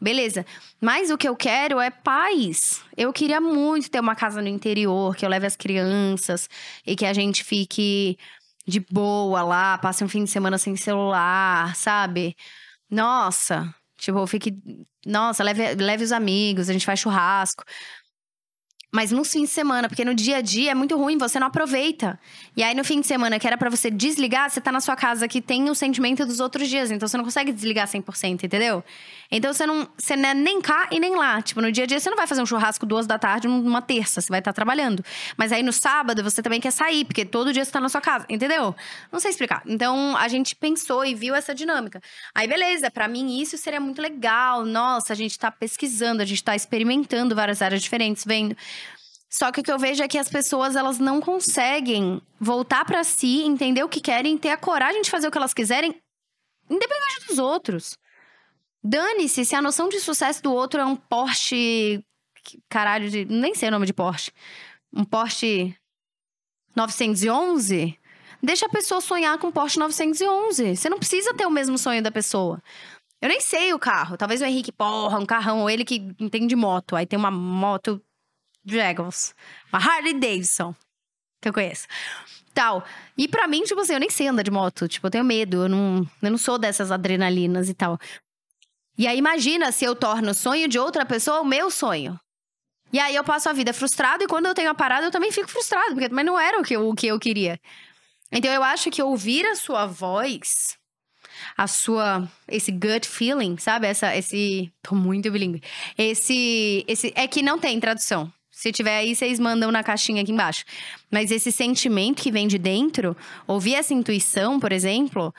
Beleza. 0.01 0.45
Mas 0.79 1.12
o 1.12 1.17
que 1.17 1.27
eu 1.27 1.35
quero 1.35 1.79
é 1.79 1.89
paz. 1.89 2.81
Eu 2.95 3.12
queria 3.12 3.41
muito 3.41 3.91
ter 3.91 3.99
uma 3.99 4.15
casa 4.15 4.41
no 4.41 4.47
interior, 4.47 5.15
que 5.15 5.25
eu 5.25 5.29
leve 5.29 5.45
as 5.45 5.57
crianças 5.57 6.47
e 6.85 6.95
que 6.95 7.05
a 7.05 7.13
gente 7.13 7.43
fique 7.43 8.17
de 8.65 8.79
boa 8.79 9.41
lá, 9.41 9.77
passe 9.77 10.03
um 10.03 10.07
fim 10.09 10.23
de 10.23 10.29
semana 10.29 10.57
sem 10.57 10.75
celular, 10.75 11.75
sabe? 11.75 12.35
Nossa, 12.89 13.73
tipo, 13.97 14.25
fique. 14.27 14.53
Nossa, 15.05 15.43
leve, 15.43 15.75
leve 15.75 16.03
os 16.03 16.12
amigos, 16.12 16.69
a 16.69 16.73
gente 16.73 16.85
faz 16.85 16.99
churrasco. 16.99 17.63
Mas 18.91 19.12
no 19.12 19.23
fim 19.23 19.43
de 19.43 19.49
semana, 19.49 19.88
porque 19.88 20.04
no 20.04 20.15
dia 20.15 20.38
a 20.38 20.41
dia 20.41 20.71
é 20.71 20.73
muito 20.73 20.97
ruim, 20.97 21.15
você 21.15 21.39
não 21.39 21.45
aproveita. 21.45 22.19
E 22.58 22.63
aí 22.63 22.73
no 22.73 22.84
fim 22.84 22.99
de 22.99 23.06
semana, 23.06 23.38
que 23.38 23.45
era 23.45 23.56
para 23.56 23.69
você 23.69 23.91
desligar, 23.91 24.49
você 24.49 24.60
tá 24.60 24.71
na 24.71 24.82
sua 24.82 24.95
casa 24.95 25.28
que 25.28 25.41
tem 25.41 25.69
o 25.69 25.75
sentimento 25.75 26.25
dos 26.25 26.39
outros 26.39 26.67
dias, 26.67 26.89
então 26.89 27.08
você 27.08 27.15
não 27.15 27.23
consegue 27.23 27.52
desligar 27.52 27.88
100%, 27.88 28.43
entendeu? 28.43 28.84
Então 29.32 29.54
você 29.54 29.67
não, 29.67 29.88
você 29.95 30.15
não 30.15 30.30
é 30.30 30.34
nem 30.34 30.60
cá 30.60 30.88
e 30.91 30.99
nem 30.99 31.15
lá. 31.15 31.39
Tipo, 31.39 31.62
no 31.62 31.71
dia 31.71 31.84
a 31.84 31.88
dia 31.88 31.99
você 31.99 32.10
não 32.10 32.17
vai 32.17 32.25
fazer 32.25 32.41
um 32.41 32.47
churrasco 32.47 32.84
duas 32.84 33.06
da 33.06 33.19
tarde 33.19 33.47
numa 33.47 33.82
terça, 33.82 34.21
você 34.21 34.30
vai 34.30 34.39
estar 34.39 34.52
tá 34.52 34.56
trabalhando. 34.56 35.06
Mas 35.38 35.52
aí 35.52 35.62
no 35.62 35.71
sábado 35.71 36.23
você 36.23 36.41
também 36.41 36.60
quer 36.60 36.71
sair, 36.71 37.06
porque 37.06 37.23
todo 37.23 37.54
dia 37.54 37.63
você 37.63 37.71
tá 37.71 37.80
na 37.80 37.89
sua 37.89 38.02
casa, 38.02 38.25
entendeu? 38.28 38.75
Não 39.12 39.19
sei 39.19 39.30
explicar. 39.30 39.62
Então 39.67 40.17
a 40.17 40.28
gente 40.28 40.56
pensou 40.56 41.06
e 41.06 41.13
viu 41.13 41.36
essa 41.36 41.54
dinâmica. 41.54 42.02
Aí 42.34 42.47
beleza, 42.47 42.89
para 42.89 43.08
mim 43.08 43.39
isso 43.39 43.56
seria 43.56 43.80
muito 43.80 44.02
legal. 44.02 44.65
Nossa, 44.65 45.13
a 45.13 45.15
gente 45.15 45.38
tá 45.38 45.52
pesquisando, 45.52 46.23
a 46.23 46.25
gente 46.25 46.43
tá 46.43 46.56
experimentando 46.56 47.36
várias 47.36 47.62
áreas 47.62 47.84
diferentes, 47.84 48.23
vendo. 48.25 48.58
Só 49.29 49.51
que 49.51 49.61
o 49.61 49.63
que 49.63 49.71
eu 49.71 49.77
vejo 49.77 50.01
é 50.01 50.07
que 50.07 50.17
as 50.17 50.27
pessoas 50.27 50.75
elas 50.75 50.97
não 50.97 51.21
conseguem 51.21 52.19
voltar 52.39 52.83
para 52.83 53.03
si, 53.03 53.43
entender 53.43 53.83
o 53.83 53.89
que 53.89 54.01
querem, 54.01 54.37
ter 54.37 54.49
a 54.49 54.57
coragem 54.57 55.03
de 55.03 55.09
fazer 55.09 55.27
o 55.27 55.31
que 55.31 55.37
elas 55.37 55.53
quiserem, 55.53 55.95
independente 56.67 57.27
dos 57.27 57.37
outros. 57.37 57.97
Dane-se 58.83 59.45
se 59.45 59.55
a 59.55 59.61
noção 59.61 59.87
de 59.87 59.99
sucesso 59.99 60.41
do 60.41 60.51
outro 60.51 60.79
é 60.79 60.85
um 60.85 60.95
Porsche. 60.95 62.03
Caralho, 62.67 63.09
de, 63.09 63.25
nem 63.25 63.53
sei 63.53 63.69
o 63.69 63.71
nome 63.71 63.85
de 63.85 63.93
Porsche. 63.93 64.31
Um 64.91 65.03
Porsche 65.03 65.75
911. 66.75 67.99
Deixa 68.41 68.65
a 68.65 68.69
pessoa 68.69 69.01
sonhar 69.01 69.37
com 69.37 69.51
Porsche 69.51 69.77
911. 69.77 70.75
Você 70.75 70.89
não 70.89 70.97
precisa 70.97 71.33
ter 71.35 71.45
o 71.45 71.51
mesmo 71.51 71.77
sonho 71.77 72.01
da 72.01 72.09
pessoa. 72.09 72.63
Eu 73.21 73.27
nem 73.29 73.41
sei 73.41 73.73
o 73.73 73.79
carro. 73.79 74.17
Talvez 74.17 74.41
o 74.41 74.45
Henrique, 74.45 74.71
porra, 74.71 75.19
um 75.19 75.25
carrão, 75.25 75.61
ou 75.61 75.69
ele 75.69 75.83
que 75.83 76.15
entende 76.19 76.55
moto. 76.55 76.95
Aí 76.95 77.05
tem 77.05 77.19
uma 77.19 77.29
moto 77.29 78.01
Dragons. 78.63 79.33
Uma 79.71 79.79
Harley 79.79 80.13
Davidson. 80.13 80.75
Que 81.41 81.49
eu 81.49 81.53
conheço. 81.53 81.87
Tal. 82.53 82.83
E 83.17 83.27
para 83.27 83.47
mim, 83.47 83.63
tipo 83.63 83.79
assim, 83.79 83.93
eu 83.93 83.99
nem 83.99 84.09
sei 84.09 84.27
andar 84.27 84.43
de 84.43 84.51
moto. 84.51 84.87
Tipo, 84.87 85.07
eu 85.07 85.11
tenho 85.11 85.23
medo. 85.23 85.63
Eu 85.63 85.69
não, 85.69 86.09
eu 86.21 86.31
não 86.31 86.37
sou 86.37 86.57
dessas 86.57 86.91
adrenalinas 86.91 87.69
e 87.69 87.73
tal. 87.73 87.97
E 88.97 89.07
aí, 89.07 89.17
imagina 89.17 89.71
se 89.71 89.85
eu 89.85 89.95
torno 89.95 90.31
o 90.31 90.33
sonho 90.33 90.67
de 90.67 90.77
outra 90.77 91.05
pessoa 91.05 91.41
o 91.41 91.45
meu 91.45 91.71
sonho. 91.71 92.19
E 92.91 92.99
aí 92.99 93.15
eu 93.15 93.23
passo 93.23 93.47
a 93.49 93.53
vida 93.53 93.71
frustrado 93.71 94.23
e 94.23 94.27
quando 94.27 94.47
eu 94.47 94.55
tenho 94.55 94.69
a 94.69 94.75
parada 94.75 95.05
eu 95.05 95.11
também 95.11 95.31
fico 95.31 95.47
frustrado, 95.47 95.93
porque 95.93 96.09
também 96.09 96.25
não 96.25 96.39
era 96.39 96.59
o 96.59 96.63
que 96.63 96.75
eu, 96.75 96.89
o 96.89 96.95
que 96.95 97.07
eu 97.07 97.19
queria. 97.19 97.59
Então 98.31 98.51
eu 98.51 98.63
acho 98.63 98.89
que 98.89 99.01
ouvir 99.01 99.45
a 99.45 99.55
sua 99.55 99.85
voz, 99.85 100.77
a 101.55 101.67
sua 101.67 102.27
esse 102.47 102.71
gut 102.71 103.07
feeling, 103.07 103.57
sabe? 103.57 103.87
Essa 103.87 104.15
esse 104.15 104.71
tô 104.81 104.95
muito 104.95 105.31
bilíngue. 105.31 105.61
Esse 105.97 106.83
esse 106.87 107.13
é 107.15 107.27
que 107.27 107.43
não 107.43 107.59
tem 107.59 107.79
tradução. 107.79 108.31
Se 108.59 108.73
tiver 108.73 108.97
aí, 108.97 109.15
vocês 109.15 109.39
mandam 109.39 109.71
na 109.71 109.81
caixinha 109.81 110.21
aqui 110.21 110.33
embaixo. 110.33 110.65
Mas 111.09 111.31
esse 111.31 111.49
sentimento 111.49 112.21
que 112.21 112.29
vem 112.29 112.45
de 112.45 112.57
dentro, 112.57 113.15
ouvir 113.47 113.75
essa 113.75 113.93
intuição, 113.93 114.59
por 114.59 114.73
exemplo, 114.73 115.33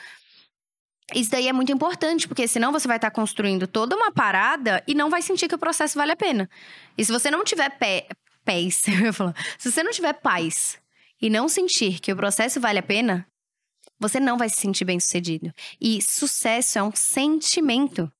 isso 1.15 1.31
daí 1.31 1.47
é 1.47 1.53
muito 1.53 1.71
importante, 1.71 2.27
porque 2.27 2.49
senão 2.49 2.73
você 2.73 2.89
vai 2.89 2.97
estar 2.97 3.11
construindo 3.11 3.67
toda 3.67 3.95
uma 3.95 4.11
parada 4.11 4.83
e 4.87 4.95
não 4.95 5.11
vai 5.11 5.21
sentir 5.21 5.49
que 5.49 5.55
o 5.55 5.59
processo 5.59 5.99
vale 5.99 6.13
a 6.13 6.17
pena. 6.17 6.49
E 6.97 7.05
se 7.05 7.13
você 7.13 7.31
não 7.31 7.45
tiver 7.45 7.69
pé, 7.77 8.09
pés, 8.43 8.85
eu 9.05 9.13
falar, 9.13 9.35
se 9.59 9.71
você 9.71 9.83
não 9.83 9.93
tiver 9.93 10.15
paz 10.15 10.79
e 11.21 11.29
não 11.29 11.47
sentir 11.47 12.01
que 12.01 12.11
o 12.15 12.17
processo 12.17 12.59
vale 12.59 12.79
a 12.79 12.83
pena, 12.83 13.27
você 13.99 14.19
não 14.19 14.39
vai 14.39 14.49
se 14.49 14.57
sentir 14.57 14.87
bem 14.87 14.99
sucedido. 14.99 15.53
E 15.79 16.01
sucesso 16.01 16.79
é 16.79 16.83
um 16.83 16.93
sentimento. 16.95 18.11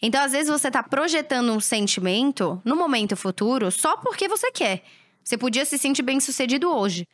Então, 0.00 0.22
às 0.22 0.32
vezes, 0.32 0.48
você 0.48 0.70
tá 0.70 0.82
projetando 0.82 1.52
um 1.52 1.60
sentimento 1.60 2.60
no 2.64 2.76
momento 2.76 3.16
futuro 3.16 3.70
só 3.70 3.96
porque 3.96 4.28
você 4.28 4.50
quer. 4.50 4.82
Você 5.22 5.36
podia 5.36 5.64
se 5.64 5.78
sentir 5.78 6.02
bem 6.02 6.18
sucedido 6.20 6.70
hoje. 6.70 7.06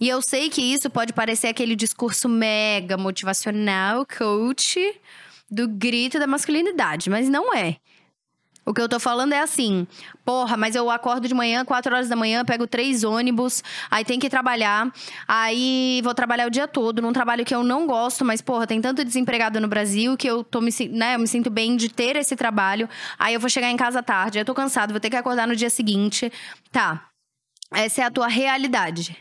E 0.00 0.08
eu 0.08 0.22
sei 0.22 0.48
que 0.48 0.62
isso 0.62 0.88
pode 0.88 1.12
parecer 1.12 1.48
aquele 1.48 1.74
discurso 1.74 2.28
mega 2.28 2.96
motivacional, 2.96 4.06
coach, 4.06 4.78
do 5.50 5.66
grito 5.66 6.18
da 6.18 6.26
masculinidade, 6.26 7.10
mas 7.10 7.28
não 7.28 7.52
é. 7.54 7.76
O 8.68 8.74
que 8.74 8.82
eu 8.82 8.88
tô 8.88 9.00
falando 9.00 9.32
é 9.32 9.40
assim, 9.40 9.86
porra, 10.26 10.54
mas 10.54 10.74
eu 10.74 10.90
acordo 10.90 11.26
de 11.26 11.32
manhã, 11.32 11.64
4 11.64 11.90
horas 11.90 12.06
da 12.06 12.14
manhã, 12.14 12.44
pego 12.44 12.66
três 12.66 13.02
ônibus, 13.02 13.64
aí 13.90 14.04
tem 14.04 14.18
que 14.18 14.28
trabalhar, 14.28 14.92
aí 15.26 16.02
vou 16.04 16.12
trabalhar 16.12 16.46
o 16.46 16.50
dia 16.50 16.68
todo 16.68 17.00
num 17.00 17.10
trabalho 17.10 17.46
que 17.46 17.54
eu 17.54 17.64
não 17.64 17.86
gosto, 17.86 18.26
mas 18.26 18.42
porra, 18.42 18.66
tem 18.66 18.78
tanto 18.78 19.02
desempregado 19.02 19.58
no 19.58 19.68
Brasil 19.68 20.18
que 20.18 20.26
eu 20.26 20.44
tô 20.44 20.60
me, 20.60 20.70
né, 20.90 21.14
eu 21.14 21.18
me 21.18 21.26
sinto 21.26 21.48
bem 21.48 21.78
de 21.78 21.88
ter 21.88 22.14
esse 22.14 22.36
trabalho. 22.36 22.86
Aí 23.18 23.32
eu 23.32 23.40
vou 23.40 23.48
chegar 23.48 23.70
em 23.70 23.76
casa 23.76 24.02
tarde, 24.02 24.38
eu 24.38 24.44
tô 24.44 24.52
cansado, 24.52 24.90
vou 24.90 25.00
ter 25.00 25.08
que 25.08 25.16
acordar 25.16 25.48
no 25.48 25.56
dia 25.56 25.70
seguinte. 25.70 26.30
Tá. 26.70 27.06
Essa 27.72 28.02
é 28.02 28.04
a 28.04 28.10
tua 28.10 28.28
realidade. 28.28 29.16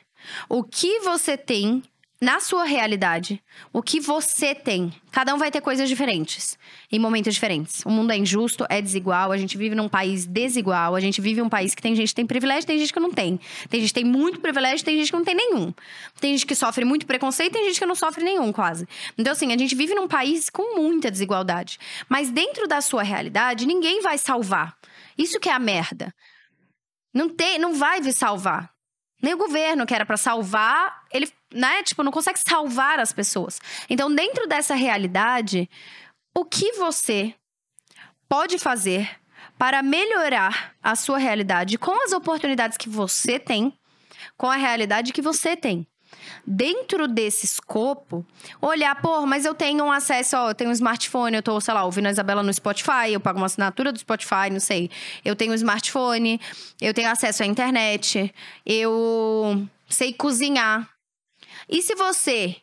O 0.50 0.62
que 0.62 1.00
você 1.00 1.38
tem 1.38 1.82
na 2.20 2.40
sua 2.40 2.64
realidade, 2.64 3.42
o 3.72 3.82
que 3.82 4.00
você 4.00 4.56
tem. 4.56 4.92
Cada 5.12 5.36
um 5.36 5.38
vai 5.38 5.52
ter 5.52 5.62
coisas 5.62 5.88
diferentes, 5.88 6.58
em 6.92 6.98
momentos 6.98 7.34
diferentes. 7.34 7.86
O 7.86 7.92
mundo 7.92 8.12
é 8.12 8.18
injusto, 8.18 8.66
é 8.70 8.82
desigual, 8.82 9.32
a 9.32 9.38
gente 9.38 9.56
vive 9.56 9.76
num 9.76 9.88
país 9.88 10.26
desigual, 10.26 10.96
a 10.96 11.00
gente 11.00 11.22
vive 11.22 11.42
um 11.42 11.50
país 11.50 11.76
que 11.76 11.82
tem 11.82 11.96
gente 11.96 12.10
que 12.10 12.16
tem 12.16 12.26
privilégio, 12.26 12.66
tem 12.66 12.80
gente 12.80 12.92
que 12.92 13.00
não 13.00 13.12
tem. 13.12 13.40
Tem 13.70 13.80
gente 13.80 13.90
que 13.90 14.02
tem 14.02 14.04
muito 14.04 14.40
privilégio, 14.40 14.84
tem 14.84 14.98
gente 14.98 15.12
que 15.12 15.18
não 15.18 15.24
tem 15.24 15.36
nenhum. 15.36 15.72
Tem 16.20 16.32
gente 16.34 16.46
que 16.46 16.56
sofre 16.56 16.84
muito 16.84 17.06
preconceito, 17.06 17.54
tem 17.54 17.66
gente 17.66 17.80
que 17.80 17.86
não 17.86 17.96
sofre 17.96 18.24
nenhum, 18.24 18.52
quase. 18.52 18.88
Então, 19.16 19.34
assim, 19.34 19.54
a 19.54 19.58
gente 19.58 19.76
vive 19.76 19.94
num 19.94 20.08
país 20.08 20.50
com 20.50 20.76
muita 20.76 21.12
desigualdade. 21.12 21.78
Mas 22.10 22.32
dentro 22.32 22.68
da 22.68 22.82
sua 22.82 23.04
realidade, 23.04 23.68
ninguém 23.68 24.02
vai 24.02 24.18
salvar. 24.18 24.76
Isso 25.16 25.40
que 25.40 25.50
é 25.50 25.54
a 25.54 25.60
merda. 25.60 26.14
Não, 27.14 27.30
tem, 27.30 27.60
não 27.60 27.76
vai 27.76 28.02
vir 28.02 28.14
salvar. 28.14 28.72
Nem 29.22 29.34
o 29.34 29.38
governo, 29.38 29.86
que 29.86 29.96
era 29.96 30.06
para 30.06 30.18
salvar, 30.18 31.04
ele, 31.12 31.28
né, 31.54 31.84
tipo, 31.84 32.04
não 32.04 32.12
consegue 32.12 32.40
salvar 32.40 33.00
as 33.00 33.14
pessoas. 33.14 33.60
Então, 33.90 34.14
dentro 34.14 34.48
dessa 34.48 34.76
realidade, 34.76 35.70
o 36.36 36.46
que 36.46 36.74
você 36.74 37.34
pode 38.28 38.58
fazer 38.60 39.10
para 39.58 39.82
melhorar 39.82 40.76
a 40.84 40.96
sua 40.96 41.18
realidade 41.18 41.78
com 41.78 42.04
as 42.04 42.12
oportunidades 42.12 42.78
que 42.78 42.90
você 42.90 43.40
tem, 43.40 43.74
com 44.38 44.48
a 44.48 44.56
realidade 44.56 45.14
que 45.14 45.22
você 45.22 45.56
tem? 45.56 45.88
dentro 46.46 47.08
desse 47.08 47.46
escopo, 47.46 48.26
olhar, 48.62 48.96
pô, 49.02 49.26
mas 49.26 49.46
eu 49.46 49.54
tenho 49.54 49.84
um 49.84 49.92
acesso, 49.92 50.38
ó, 50.38 50.50
eu 50.50 50.56
tenho 50.56 50.70
um 50.70 50.74
smartphone, 50.74 51.36
eu 51.36 51.44
tô, 51.44 51.60
sei 51.60 51.74
lá, 51.74 51.84
ouvindo 51.84 52.08
a 52.08 52.12
Isabela 52.12 52.44
no 52.44 52.54
Spotify, 52.54 53.12
eu 53.12 53.20
pago 53.20 53.38
uma 53.38 53.46
assinatura 53.46 53.92
do 53.92 54.00
Spotify, 54.00 54.50
não 54.52 54.60
sei. 54.60 54.90
Eu 55.24 55.36
tenho 55.36 55.52
um 55.52 55.56
smartphone, 55.56 56.40
eu 56.82 56.94
tenho 56.94 57.10
acesso 57.10 57.44
à 57.44 57.46
internet, 57.46 58.34
eu 58.66 59.68
sei 59.90 60.14
cozinhar. 60.14 60.90
E 61.70 61.82
se 61.82 61.96
você, 61.96 62.56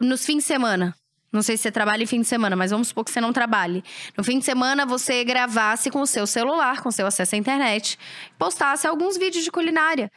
nos 0.00 0.24
fins 0.24 0.38
de 0.38 0.44
semana, 0.44 0.94
não 1.32 1.42
sei 1.42 1.56
se 1.56 1.64
você 1.64 1.72
trabalha 1.72 2.02
em 2.02 2.06
fim 2.06 2.20
de 2.22 2.26
semana, 2.26 2.56
mas 2.56 2.70
vamos 2.70 2.88
supor 2.88 3.04
que 3.04 3.10
você 3.10 3.20
não 3.20 3.32
trabalhe. 3.32 3.84
No 4.16 4.24
fim 4.24 4.38
de 4.38 4.44
semana, 4.44 4.86
você 4.86 5.24
gravasse 5.24 5.90
com 5.90 6.00
o 6.00 6.06
seu 6.06 6.26
celular, 6.26 6.80
com 6.82 6.90
seu 6.90 7.06
acesso 7.06 7.34
à 7.34 7.38
internet, 7.38 7.98
postasse 8.38 8.86
alguns 8.86 9.18
vídeos 9.18 9.44
de 9.44 9.50
culinária. 9.50 10.10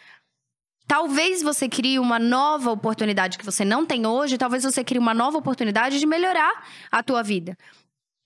Talvez 0.88 1.42
você 1.42 1.68
crie 1.68 2.00
uma 2.00 2.20
nova 2.20 2.72
oportunidade 2.72 3.38
que 3.38 3.46
você 3.46 3.66
não 3.66 3.86
tem 3.86 4.06
hoje, 4.06 4.38
talvez 4.38 4.64
você 4.64 4.84
crie 4.84 5.00
uma 5.00 5.14
nova 5.14 5.38
oportunidade 5.38 6.00
de 6.00 6.06
melhorar 6.06 6.66
a 6.92 7.04
tua 7.04 7.24
vida. 7.24 7.58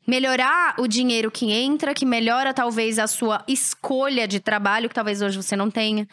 Melhorar 0.08 0.76
o 0.80 0.88
dinheiro 0.88 1.32
que 1.32 1.52
entra, 1.52 1.94
que 1.94 2.06
melhora 2.06 2.54
talvez 2.54 3.00
a 3.00 3.08
sua 3.08 3.44
escolha 3.48 4.28
de 4.28 4.40
trabalho, 4.40 4.88
que 4.88 4.96
talvez 4.96 5.22
hoje 5.22 5.42
você 5.42 5.56
não 5.56 5.72
tenha. 5.72 6.08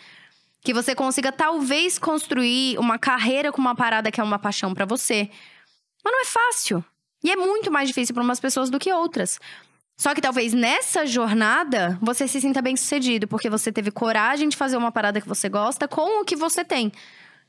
Que 0.62 0.72
você 0.72 0.94
consiga 0.94 1.32
talvez 1.32 1.98
construir 1.98 2.78
uma 2.78 2.98
carreira 2.98 3.50
com 3.50 3.60
uma 3.60 3.74
parada 3.74 4.10
que 4.10 4.20
é 4.20 4.24
uma 4.24 4.38
paixão 4.38 4.72
para 4.72 4.84
você. 4.84 5.28
Mas 6.04 6.12
não 6.12 6.20
é 6.20 6.24
fácil. 6.24 6.84
E 7.24 7.30
é 7.30 7.36
muito 7.36 7.70
mais 7.70 7.88
difícil 7.88 8.14
para 8.14 8.22
umas 8.22 8.40
pessoas 8.40 8.70
do 8.70 8.78
que 8.78 8.92
outras. 8.92 9.38
Só 9.96 10.14
que 10.14 10.20
talvez 10.20 10.52
nessa 10.52 11.06
jornada 11.06 11.98
você 12.00 12.26
se 12.26 12.40
sinta 12.40 12.60
bem 12.60 12.76
sucedido, 12.76 13.28
porque 13.28 13.48
você 13.48 13.70
teve 13.70 13.90
coragem 13.90 14.48
de 14.48 14.56
fazer 14.56 14.76
uma 14.76 14.90
parada 14.90 15.20
que 15.20 15.28
você 15.28 15.48
gosta 15.48 15.86
com 15.86 16.20
o 16.20 16.24
que 16.24 16.34
você 16.34 16.64
tem. 16.64 16.90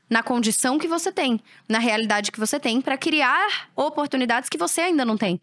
Na 0.08 0.22
condição 0.22 0.78
que 0.78 0.86
você 0.86 1.10
tem, 1.10 1.40
na 1.68 1.78
realidade 1.78 2.30
que 2.30 2.38
você 2.38 2.60
tem, 2.60 2.80
para 2.80 2.96
criar 2.98 3.70
oportunidades 3.74 4.48
que 4.48 4.58
você 4.58 4.82
ainda 4.82 5.04
não 5.04 5.16
tem. 5.16 5.40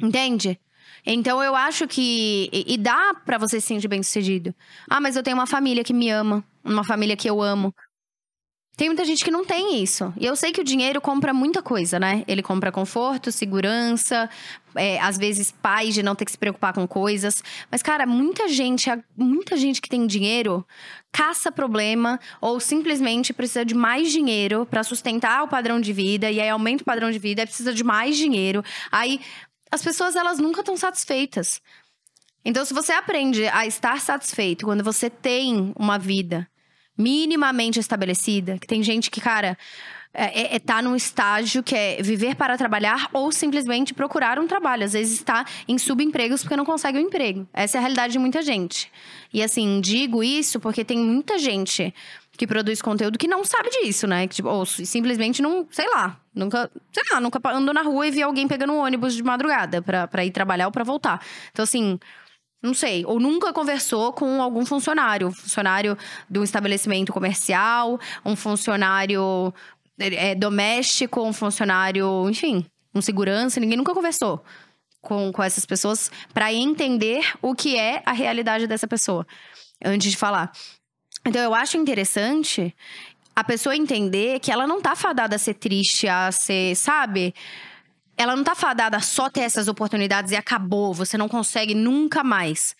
Entende? 0.00 0.58
Então 1.10 1.42
eu 1.42 1.56
acho 1.56 1.88
que. 1.88 2.50
E, 2.52 2.74
e 2.74 2.76
dá 2.76 3.14
para 3.24 3.38
você 3.38 3.58
se 3.60 3.66
sentir 3.66 3.88
bem 3.88 4.02
sucedido. 4.02 4.54
Ah, 4.90 5.00
mas 5.00 5.16
eu 5.16 5.22
tenho 5.22 5.38
uma 5.38 5.46
família 5.46 5.82
que 5.82 5.94
me 5.94 6.10
ama, 6.10 6.44
uma 6.62 6.84
família 6.84 7.16
que 7.16 7.28
eu 7.28 7.40
amo. 7.40 7.74
Tem 8.76 8.88
muita 8.88 9.04
gente 9.04 9.24
que 9.24 9.30
não 9.30 9.44
tem 9.44 9.82
isso. 9.82 10.12
E 10.16 10.24
eu 10.24 10.36
sei 10.36 10.52
que 10.52 10.60
o 10.60 10.64
dinheiro 10.64 11.00
compra 11.00 11.34
muita 11.34 11.60
coisa, 11.60 11.98
né? 11.98 12.22
Ele 12.28 12.42
compra 12.42 12.70
conforto, 12.70 13.32
segurança, 13.32 14.30
é, 14.76 15.00
às 15.00 15.18
vezes 15.18 15.50
paz 15.50 15.94
de 15.94 16.02
não 16.02 16.14
ter 16.14 16.24
que 16.24 16.30
se 16.30 16.38
preocupar 16.38 16.72
com 16.72 16.86
coisas. 16.86 17.42
Mas, 17.72 17.82
cara, 17.82 18.06
muita 18.06 18.46
gente, 18.46 18.88
muita 19.16 19.56
gente 19.56 19.82
que 19.82 19.88
tem 19.88 20.06
dinheiro 20.06 20.64
caça 21.10 21.50
problema 21.50 22.20
ou 22.40 22.60
simplesmente 22.60 23.32
precisa 23.32 23.64
de 23.64 23.74
mais 23.74 24.12
dinheiro 24.12 24.64
para 24.70 24.84
sustentar 24.84 25.42
o 25.42 25.48
padrão 25.48 25.80
de 25.80 25.92
vida 25.92 26.30
e 26.30 26.40
aí 26.40 26.48
aumenta 26.48 26.82
o 26.82 26.86
padrão 26.86 27.10
de 27.10 27.18
vida, 27.18 27.42
e 27.42 27.46
precisa 27.46 27.72
de 27.72 27.82
mais 27.82 28.16
dinheiro. 28.16 28.62
Aí 28.92 29.20
as 29.70 29.82
pessoas 29.82 30.16
elas 30.16 30.38
nunca 30.38 30.60
estão 30.60 30.76
satisfeitas. 30.76 31.60
Então, 32.44 32.64
se 32.64 32.72
você 32.72 32.92
aprende 32.92 33.46
a 33.48 33.66
estar 33.66 34.00
satisfeito 34.00 34.64
quando 34.64 34.82
você 34.82 35.10
tem 35.10 35.72
uma 35.76 35.98
vida 35.98 36.48
minimamente 36.96 37.78
estabelecida, 37.78 38.58
que 38.58 38.66
tem 38.66 38.82
gente 38.82 39.10
que, 39.10 39.20
cara, 39.20 39.56
é, 40.12 40.24
é, 40.24 40.56
é, 40.56 40.58
tá 40.58 40.80
num 40.80 40.96
estágio 40.96 41.62
que 41.62 41.74
é 41.76 42.02
viver 42.02 42.34
para 42.34 42.56
trabalhar 42.56 43.08
ou 43.12 43.30
simplesmente 43.30 43.92
procurar 43.94 44.38
um 44.38 44.46
trabalho. 44.46 44.84
Às 44.84 44.94
vezes 44.94 45.14
está 45.14 45.44
em 45.68 45.78
subempregos 45.78 46.42
porque 46.42 46.56
não 46.56 46.64
consegue 46.64 46.98
um 46.98 47.02
emprego. 47.02 47.46
Essa 47.52 47.76
é 47.76 47.78
a 47.78 47.82
realidade 47.82 48.14
de 48.14 48.18
muita 48.18 48.42
gente. 48.42 48.90
E 49.32 49.42
assim, 49.42 49.80
digo 49.80 50.24
isso 50.24 50.58
porque 50.58 50.84
tem 50.84 50.98
muita 50.98 51.38
gente 51.38 51.94
que 52.38 52.46
produz 52.46 52.80
conteúdo 52.80 53.18
que 53.18 53.26
não 53.26 53.44
sabe 53.44 53.68
disso, 53.68 54.06
né? 54.06 54.28
Que, 54.28 54.36
tipo, 54.36 54.48
ou 54.48 54.64
simplesmente 54.64 55.42
não, 55.42 55.66
sei 55.72 55.88
lá, 55.88 56.20
nunca, 56.32 56.70
sei 56.92 57.02
lá, 57.12 57.20
nunca 57.20 57.40
andou 57.50 57.74
na 57.74 57.82
rua 57.82 58.06
e 58.06 58.12
viu 58.12 58.28
alguém 58.28 58.46
pegando 58.46 58.72
um 58.72 58.78
ônibus 58.78 59.14
de 59.14 59.24
madrugada 59.24 59.82
para 59.82 60.24
ir 60.24 60.30
trabalhar 60.30 60.66
ou 60.66 60.72
para 60.72 60.84
voltar. 60.84 61.20
Então, 61.50 61.64
assim, 61.64 61.98
não 62.62 62.72
sei, 62.72 63.04
ou 63.04 63.18
nunca 63.18 63.52
conversou 63.52 64.12
com 64.12 64.40
algum 64.40 64.64
funcionário, 64.64 65.32
funcionário 65.32 65.98
de 66.30 66.38
um 66.38 66.44
estabelecimento 66.44 67.12
comercial, 67.12 67.98
um 68.24 68.36
funcionário 68.36 69.52
é, 69.98 70.36
doméstico, 70.36 71.20
um 71.20 71.32
funcionário, 71.32 72.30
enfim, 72.30 72.64
um 72.94 73.02
segurança, 73.02 73.58
ninguém 73.58 73.76
nunca 73.76 73.92
conversou 73.92 74.44
com, 75.02 75.32
com 75.32 75.42
essas 75.42 75.66
pessoas 75.66 76.08
para 76.32 76.54
entender 76.54 77.20
o 77.42 77.52
que 77.52 77.76
é 77.76 78.00
a 78.06 78.12
realidade 78.12 78.68
dessa 78.68 78.86
pessoa 78.86 79.26
antes 79.84 80.12
de 80.12 80.16
falar. 80.16 80.52
Então 81.28 81.42
eu 81.42 81.54
acho 81.54 81.76
interessante 81.76 82.74
a 83.36 83.44
pessoa 83.44 83.76
entender 83.76 84.40
que 84.40 84.50
ela 84.50 84.66
não 84.66 84.80
tá 84.80 84.96
fadada 84.96 85.36
a 85.36 85.38
ser 85.38 85.54
triste, 85.54 86.08
a 86.08 86.32
ser, 86.32 86.74
sabe? 86.74 87.34
ela 88.18 88.34
não 88.34 88.42
tá 88.42 88.54
fadada 88.56 88.96
a 88.96 89.00
só 89.00 89.30
ter 89.30 89.42
essas 89.42 89.68
oportunidades 89.68 90.32
e 90.32 90.36
acabou, 90.36 90.92
você 90.92 91.16
não 91.16 91.28
consegue 91.28 91.72
nunca 91.72 92.24
mais. 92.24 92.74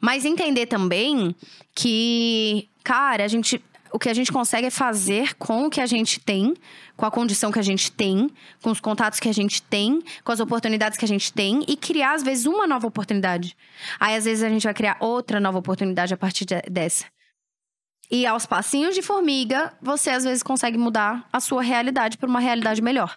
Mas 0.00 0.24
entender 0.24 0.66
também 0.66 1.34
que, 1.74 2.68
cara, 2.82 3.24
a 3.24 3.28
gente 3.28 3.62
o 3.90 3.98
que 3.98 4.10
a 4.10 4.14
gente 4.14 4.30
consegue 4.30 4.66
é 4.66 4.70
fazer 4.70 5.34
com 5.36 5.64
o 5.64 5.70
que 5.70 5.80
a 5.80 5.86
gente 5.86 6.20
tem, 6.20 6.54
com 6.94 7.06
a 7.06 7.10
condição 7.10 7.50
que 7.50 7.58
a 7.58 7.62
gente 7.62 7.90
tem, 7.90 8.30
com 8.60 8.70
os 8.70 8.80
contatos 8.80 9.18
que 9.18 9.30
a 9.30 9.32
gente 9.32 9.62
tem, 9.62 10.02
com 10.22 10.30
as 10.30 10.40
oportunidades 10.40 10.98
que 10.98 11.06
a 11.06 11.08
gente 11.08 11.32
tem 11.32 11.64
e 11.66 11.74
criar, 11.74 12.12
às 12.12 12.22
vezes, 12.22 12.44
uma 12.44 12.66
nova 12.66 12.86
oportunidade. 12.86 13.56
Aí, 13.98 14.14
às 14.14 14.26
vezes, 14.26 14.44
a 14.44 14.48
gente 14.50 14.64
vai 14.64 14.74
criar 14.74 14.98
outra 15.00 15.40
nova 15.40 15.56
oportunidade 15.56 16.12
a 16.12 16.18
partir 16.18 16.44
de, 16.44 16.60
dessa. 16.70 17.06
E 18.10 18.26
aos 18.26 18.46
passinhos 18.46 18.94
de 18.94 19.02
formiga, 19.02 19.72
você 19.82 20.10
às 20.10 20.24
vezes 20.24 20.42
consegue 20.42 20.78
mudar 20.78 21.26
a 21.32 21.40
sua 21.40 21.62
realidade 21.62 22.16
para 22.16 22.28
uma 22.28 22.40
realidade 22.40 22.80
melhor. 22.80 23.16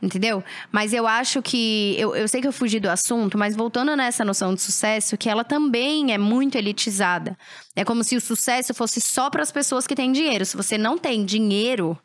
Entendeu? 0.00 0.44
Mas 0.70 0.92
eu 0.92 1.08
acho 1.08 1.42
que. 1.42 1.96
Eu, 1.98 2.14
eu 2.14 2.28
sei 2.28 2.40
que 2.40 2.46
eu 2.46 2.52
fugi 2.52 2.78
do 2.78 2.88
assunto, 2.88 3.36
mas 3.36 3.56
voltando 3.56 3.96
nessa 3.96 4.24
noção 4.24 4.54
de 4.54 4.62
sucesso, 4.62 5.16
que 5.16 5.28
ela 5.28 5.42
também 5.42 6.12
é 6.12 6.18
muito 6.18 6.56
elitizada. 6.56 7.36
É 7.74 7.84
como 7.84 8.04
se 8.04 8.16
o 8.16 8.20
sucesso 8.20 8.72
fosse 8.72 9.00
só 9.00 9.28
para 9.28 9.42
as 9.42 9.50
pessoas 9.50 9.88
que 9.88 9.96
têm 9.96 10.12
dinheiro. 10.12 10.46
Se 10.46 10.56
você 10.56 10.78
não 10.78 10.96
tem 10.96 11.24
dinheiro, 11.24 11.98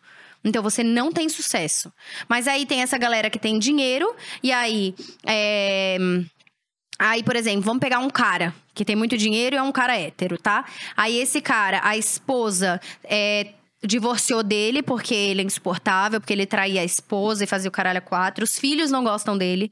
então 0.43 0.63
você 0.63 0.83
não 0.83 1.11
tem 1.11 1.29
sucesso. 1.29 1.93
Mas 2.27 2.47
aí 2.47 2.65
tem 2.65 2.81
essa 2.81 2.97
galera 2.97 3.29
que 3.29 3.37
tem 3.37 3.59
dinheiro, 3.59 4.15
e 4.41 4.51
aí. 4.51 4.95
É... 5.25 5.97
Aí, 7.05 7.21
por 7.21 7.35
exemplo, 7.35 7.63
vamos 7.63 7.81
pegar 7.81 7.99
um 7.99 8.09
cara 8.09 8.55
que 8.73 8.85
tem 8.85 8.95
muito 8.95 9.17
dinheiro 9.17 9.57
e 9.57 9.59
é 9.59 9.61
um 9.61 9.73
cara 9.73 9.99
hétero, 9.99 10.37
tá? 10.37 10.63
Aí 10.95 11.19
esse 11.19 11.41
cara, 11.41 11.81
a 11.83 11.97
esposa 11.97 12.79
é, 13.03 13.47
divorciou 13.83 14.41
dele 14.41 14.81
porque 14.81 15.13
ele 15.13 15.41
é 15.41 15.43
insuportável, 15.43 16.21
porque 16.21 16.31
ele 16.31 16.45
traía 16.45 16.79
a 16.79 16.85
esposa 16.85 17.43
e 17.43 17.47
fazia 17.47 17.67
o 17.67 17.71
caralho 17.71 17.97
a 17.97 18.01
quatro. 18.01 18.45
Os 18.45 18.57
filhos 18.57 18.89
não 18.89 19.03
gostam 19.03 19.37
dele. 19.37 19.69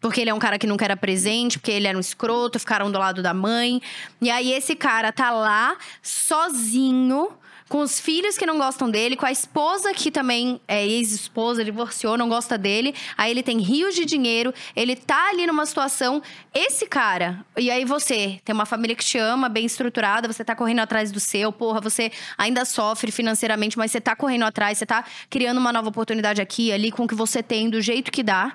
porque 0.00 0.20
ele 0.20 0.30
é 0.30 0.34
um 0.34 0.38
cara 0.38 0.56
que 0.56 0.66
nunca 0.66 0.84
era 0.84 0.96
presente, 0.96 1.58
porque 1.58 1.72
ele 1.72 1.88
era 1.88 1.98
um 1.98 2.00
escroto, 2.00 2.60
ficaram 2.60 2.92
do 2.92 2.98
lado 2.98 3.22
da 3.24 3.34
mãe. 3.34 3.82
E 4.20 4.30
aí 4.30 4.52
esse 4.52 4.76
cara 4.76 5.10
tá 5.10 5.32
lá 5.32 5.76
sozinho 6.00 7.28
com 7.72 7.80
os 7.80 7.98
filhos 7.98 8.36
que 8.36 8.44
não 8.44 8.58
gostam 8.58 8.90
dele, 8.90 9.16
com 9.16 9.24
a 9.24 9.32
esposa 9.32 9.94
que 9.94 10.10
também 10.10 10.60
é 10.68 10.86
ex-esposa, 10.86 11.64
divorciou, 11.64 12.18
não 12.18 12.28
gosta 12.28 12.58
dele. 12.58 12.94
Aí 13.16 13.30
ele 13.30 13.42
tem 13.42 13.60
rios 13.60 13.94
de 13.94 14.04
dinheiro, 14.04 14.52
ele 14.76 14.94
tá 14.94 15.30
ali 15.30 15.46
numa 15.46 15.64
situação. 15.64 16.20
Esse 16.52 16.86
cara, 16.86 17.42
e 17.56 17.70
aí 17.70 17.86
você 17.86 18.38
tem 18.44 18.52
uma 18.54 18.66
família 18.66 18.94
que 18.94 19.02
te 19.02 19.16
ama, 19.16 19.48
bem 19.48 19.64
estruturada, 19.64 20.30
você 20.30 20.44
tá 20.44 20.54
correndo 20.54 20.80
atrás 20.80 21.10
do 21.10 21.18
seu, 21.18 21.50
porra, 21.50 21.80
você 21.80 22.12
ainda 22.36 22.66
sofre 22.66 23.10
financeiramente, 23.10 23.78
mas 23.78 23.90
você 23.90 24.02
tá 24.02 24.14
correndo 24.14 24.44
atrás, 24.44 24.76
você 24.76 24.84
tá 24.84 25.02
criando 25.30 25.56
uma 25.56 25.72
nova 25.72 25.88
oportunidade 25.88 26.42
aqui, 26.42 26.70
ali, 26.70 26.92
com 26.92 27.04
o 27.04 27.08
que 27.08 27.14
você 27.14 27.42
tem, 27.42 27.70
do 27.70 27.80
jeito 27.80 28.12
que 28.12 28.22
dá. 28.22 28.54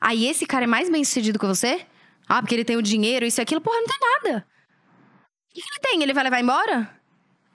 Aí 0.00 0.24
esse 0.24 0.46
cara 0.46 0.62
é 0.62 0.68
mais 0.68 0.88
bem 0.88 1.02
sucedido 1.02 1.36
que 1.36 1.46
você? 1.46 1.84
Ah, 2.28 2.40
porque 2.40 2.54
ele 2.54 2.64
tem 2.64 2.76
o 2.76 2.82
dinheiro, 2.82 3.26
isso 3.26 3.40
e 3.40 3.42
aquilo. 3.42 3.60
Porra, 3.60 3.80
não 3.80 3.88
tem 3.88 3.98
nada. 4.00 4.46
O 5.50 5.52
que 5.52 5.60
ele 5.60 5.80
tem? 5.82 6.00
Ele 6.04 6.14
vai 6.14 6.22
levar 6.22 6.40
embora? 6.40 6.95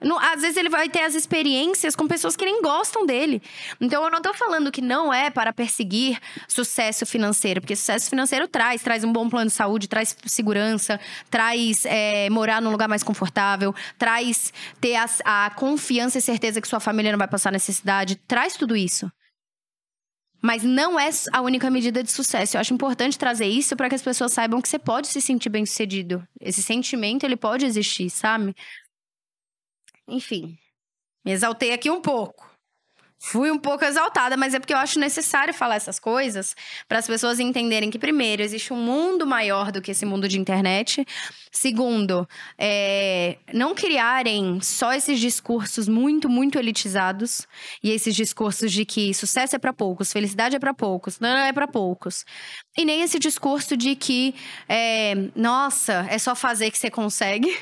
Não, 0.02 0.18
às 0.18 0.42
vezes 0.42 0.56
ele 0.56 0.68
vai 0.68 0.88
ter 0.88 1.02
as 1.02 1.14
experiências 1.14 1.94
com 1.94 2.06
pessoas 2.06 2.36
que 2.36 2.44
nem 2.44 2.60
gostam 2.62 3.06
dele. 3.06 3.42
Então 3.80 4.04
eu 4.04 4.10
não 4.10 4.20
tô 4.20 4.34
falando 4.34 4.70
que 4.72 4.80
não 4.80 5.12
é 5.12 5.30
para 5.30 5.52
perseguir 5.52 6.18
sucesso 6.48 7.06
financeiro, 7.06 7.60
porque 7.60 7.76
sucesso 7.76 8.10
financeiro 8.10 8.48
traz, 8.48 8.82
traz 8.82 9.04
um 9.04 9.12
bom 9.12 9.28
plano 9.28 9.48
de 9.48 9.56
saúde, 9.56 9.88
traz 9.88 10.16
segurança, 10.26 11.00
traz 11.30 11.84
é, 11.84 12.28
morar 12.30 12.60
num 12.60 12.70
lugar 12.70 12.88
mais 12.88 13.02
confortável, 13.02 13.74
traz 13.98 14.52
ter 14.80 14.96
a, 14.96 15.06
a 15.24 15.50
confiança 15.50 16.18
e 16.18 16.22
certeza 16.22 16.60
que 16.60 16.68
sua 16.68 16.80
família 16.80 17.12
não 17.12 17.18
vai 17.18 17.28
passar 17.28 17.52
necessidade, 17.52 18.16
traz 18.26 18.54
tudo 18.54 18.76
isso. 18.76 19.10
Mas 20.42 20.64
não 20.64 20.98
é 20.98 21.08
a 21.32 21.40
única 21.40 21.70
medida 21.70 22.02
de 22.02 22.10
sucesso. 22.10 22.56
Eu 22.56 22.60
acho 22.60 22.74
importante 22.74 23.16
trazer 23.16 23.46
isso 23.46 23.76
para 23.76 23.88
que 23.88 23.94
as 23.94 24.02
pessoas 24.02 24.32
saibam 24.32 24.60
que 24.60 24.68
você 24.68 24.78
pode 24.78 25.06
se 25.06 25.20
sentir 25.20 25.48
bem-sucedido. 25.48 26.26
Esse 26.40 26.60
sentimento, 26.60 27.22
ele 27.22 27.36
pode 27.36 27.64
existir, 27.64 28.10
sabe? 28.10 28.52
Enfim, 30.08 30.58
me 31.24 31.32
exaltei 31.32 31.72
aqui 31.72 31.90
um 31.90 32.00
pouco. 32.00 32.52
Fui 33.24 33.52
um 33.52 33.58
pouco 33.58 33.84
exaltada, 33.84 34.36
mas 34.36 34.52
é 34.52 34.58
porque 34.58 34.74
eu 34.74 34.78
acho 34.78 34.98
necessário 34.98 35.54
falar 35.54 35.76
essas 35.76 36.00
coisas 36.00 36.56
para 36.88 36.98
as 36.98 37.06
pessoas 37.06 37.38
entenderem 37.38 37.88
que, 37.88 37.96
primeiro, 37.96 38.42
existe 38.42 38.72
um 38.72 38.76
mundo 38.76 39.24
maior 39.24 39.70
do 39.70 39.80
que 39.80 39.92
esse 39.92 40.04
mundo 40.04 40.26
de 40.26 40.40
internet. 40.40 41.06
Segundo, 41.52 42.28
é, 42.58 43.38
não 43.54 43.76
criarem 43.76 44.60
só 44.60 44.92
esses 44.92 45.20
discursos 45.20 45.86
muito, 45.86 46.28
muito 46.28 46.58
elitizados 46.58 47.46
e 47.80 47.92
esses 47.92 48.12
discursos 48.16 48.72
de 48.72 48.84
que 48.84 49.14
sucesso 49.14 49.54
é 49.54 49.58
para 49.58 49.72
poucos, 49.72 50.12
felicidade 50.12 50.56
é 50.56 50.58
para 50.58 50.74
poucos, 50.74 51.20
não 51.20 51.28
é 51.28 51.52
para 51.52 51.68
poucos. 51.68 52.24
E 52.76 52.84
nem 52.84 53.02
esse 53.02 53.20
discurso 53.20 53.76
de 53.76 53.94
que, 53.94 54.34
é, 54.68 55.14
nossa, 55.36 56.04
é 56.10 56.18
só 56.18 56.34
fazer 56.34 56.72
que 56.72 56.78
você 56.78 56.90
consegue. 56.90 57.56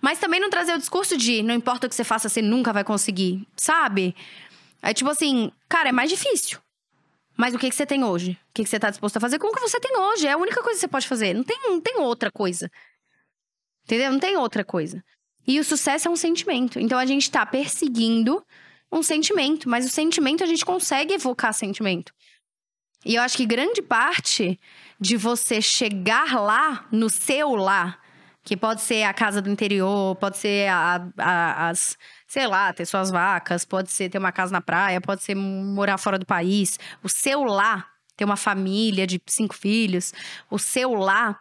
Mas 0.00 0.18
também 0.18 0.40
não 0.40 0.50
trazer 0.50 0.74
o 0.74 0.78
discurso 0.78 1.16
de 1.16 1.42
não 1.42 1.54
importa 1.54 1.86
o 1.86 1.90
que 1.90 1.96
você 1.96 2.04
faça, 2.04 2.28
você 2.28 2.42
nunca 2.42 2.72
vai 2.72 2.84
conseguir, 2.84 3.46
sabe? 3.56 4.14
É 4.82 4.92
tipo 4.92 5.10
assim, 5.10 5.50
cara, 5.68 5.88
é 5.88 5.92
mais 5.92 6.10
difícil. 6.10 6.58
Mas 7.36 7.54
o 7.54 7.58
que, 7.58 7.68
que 7.68 7.74
você 7.74 7.86
tem 7.86 8.04
hoje? 8.04 8.32
O 8.50 8.54
que, 8.54 8.62
que 8.62 8.70
você 8.70 8.78
tá 8.78 8.90
disposto 8.90 9.16
a 9.16 9.20
fazer 9.20 9.38
com 9.38 9.50
que 9.52 9.60
você 9.60 9.80
tem 9.80 9.96
hoje? 9.96 10.26
É 10.26 10.32
a 10.32 10.36
única 10.36 10.62
coisa 10.62 10.76
que 10.76 10.80
você 10.80 10.88
pode 10.88 11.08
fazer. 11.08 11.34
Não 11.34 11.42
tem, 11.42 11.58
não 11.62 11.80
tem 11.80 11.98
outra 11.98 12.30
coisa. 12.30 12.70
Entendeu? 13.84 14.12
Não 14.12 14.20
tem 14.20 14.36
outra 14.36 14.64
coisa. 14.64 15.02
E 15.46 15.58
o 15.58 15.64
sucesso 15.64 16.08
é 16.08 16.10
um 16.10 16.16
sentimento. 16.16 16.78
Então 16.78 16.98
a 16.98 17.04
gente 17.04 17.30
tá 17.30 17.44
perseguindo 17.44 18.44
um 18.90 19.02
sentimento, 19.02 19.68
mas 19.68 19.84
o 19.84 19.88
sentimento 19.88 20.44
a 20.44 20.46
gente 20.46 20.64
consegue 20.64 21.14
evocar 21.14 21.52
sentimento. 21.52 22.12
E 23.04 23.16
eu 23.16 23.22
acho 23.22 23.36
que 23.36 23.44
grande 23.44 23.82
parte 23.82 24.58
de 24.98 25.16
você 25.16 25.60
chegar 25.60 26.40
lá, 26.40 26.86
no 26.90 27.10
seu 27.10 27.54
lá, 27.54 27.98
que 28.44 28.56
pode 28.56 28.82
ser 28.82 29.04
a 29.04 29.14
casa 29.14 29.40
do 29.40 29.48
interior, 29.50 30.14
pode 30.16 30.36
ser 30.36 30.68
a, 30.68 31.08
a, 31.18 31.68
as, 31.70 31.96
sei 32.26 32.46
lá, 32.46 32.72
ter 32.74 32.84
suas 32.84 33.10
vacas, 33.10 33.64
pode 33.64 33.90
ser 33.90 34.10
ter 34.10 34.18
uma 34.18 34.30
casa 34.30 34.52
na 34.52 34.60
praia, 34.60 35.00
pode 35.00 35.22
ser 35.22 35.34
morar 35.34 35.96
fora 35.96 36.18
do 36.18 36.26
país. 36.26 36.78
O 37.02 37.08
seu 37.08 37.42
lá, 37.42 37.86
ter 38.16 38.24
uma 38.24 38.36
família 38.36 39.06
de 39.06 39.20
cinco 39.26 39.54
filhos, 39.54 40.12
o 40.50 40.58
seu 40.58 40.92
lá. 40.92 41.40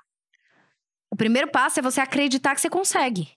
O 1.12 1.16
primeiro 1.16 1.50
passo 1.52 1.80
é 1.80 1.84
você 1.84 2.00
acreditar 2.00 2.56
que 2.56 2.62
você 2.62 2.70
consegue. 2.70 3.30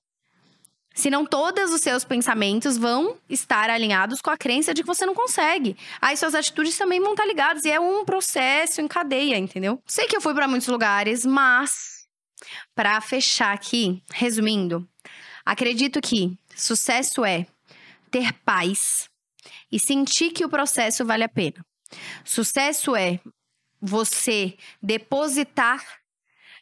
Senão 0.95 1.27
todos 1.27 1.73
os 1.75 1.83
seus 1.83 2.05
pensamentos 2.05 2.79
vão 2.79 3.19
estar 3.29 3.69
alinhados 3.69 4.23
com 4.23 4.31
a 4.31 4.37
crença 4.37 4.73
de 4.73 4.83
que 4.83 4.87
você 4.87 5.05
não 5.05 5.15
consegue. 5.15 5.77
Aí 6.01 6.17
suas 6.17 6.35
atitudes 6.35 6.79
também 6.79 7.01
vão 7.01 7.11
estar 7.11 7.27
ligadas 7.27 7.67
e 7.67 7.71
é 7.71 7.79
um 7.79 8.03
processo 8.05 8.81
em 8.81 8.89
cadeia, 8.89 9.37
entendeu? 9.37 9.83
Sei 9.85 10.07
que 10.07 10.17
eu 10.17 10.23
fui 10.23 10.33
para 10.33 10.49
muitos 10.49 10.69
lugares, 10.69 11.27
mas 11.27 11.96
para 12.75 13.01
fechar 13.01 13.53
aqui, 13.53 14.03
resumindo, 14.13 14.89
acredito 15.45 16.01
que 16.01 16.39
sucesso 16.55 17.25
é 17.25 17.47
ter 18.11 18.33
paz 18.45 19.09
e 19.71 19.79
sentir 19.79 20.31
que 20.31 20.45
o 20.45 20.49
processo 20.49 21.05
vale 21.05 21.25
a 21.25 21.29
pena. 21.29 21.65
Sucesso 22.25 22.97
é 22.97 23.21
você 23.81 24.57
depositar 24.83 25.85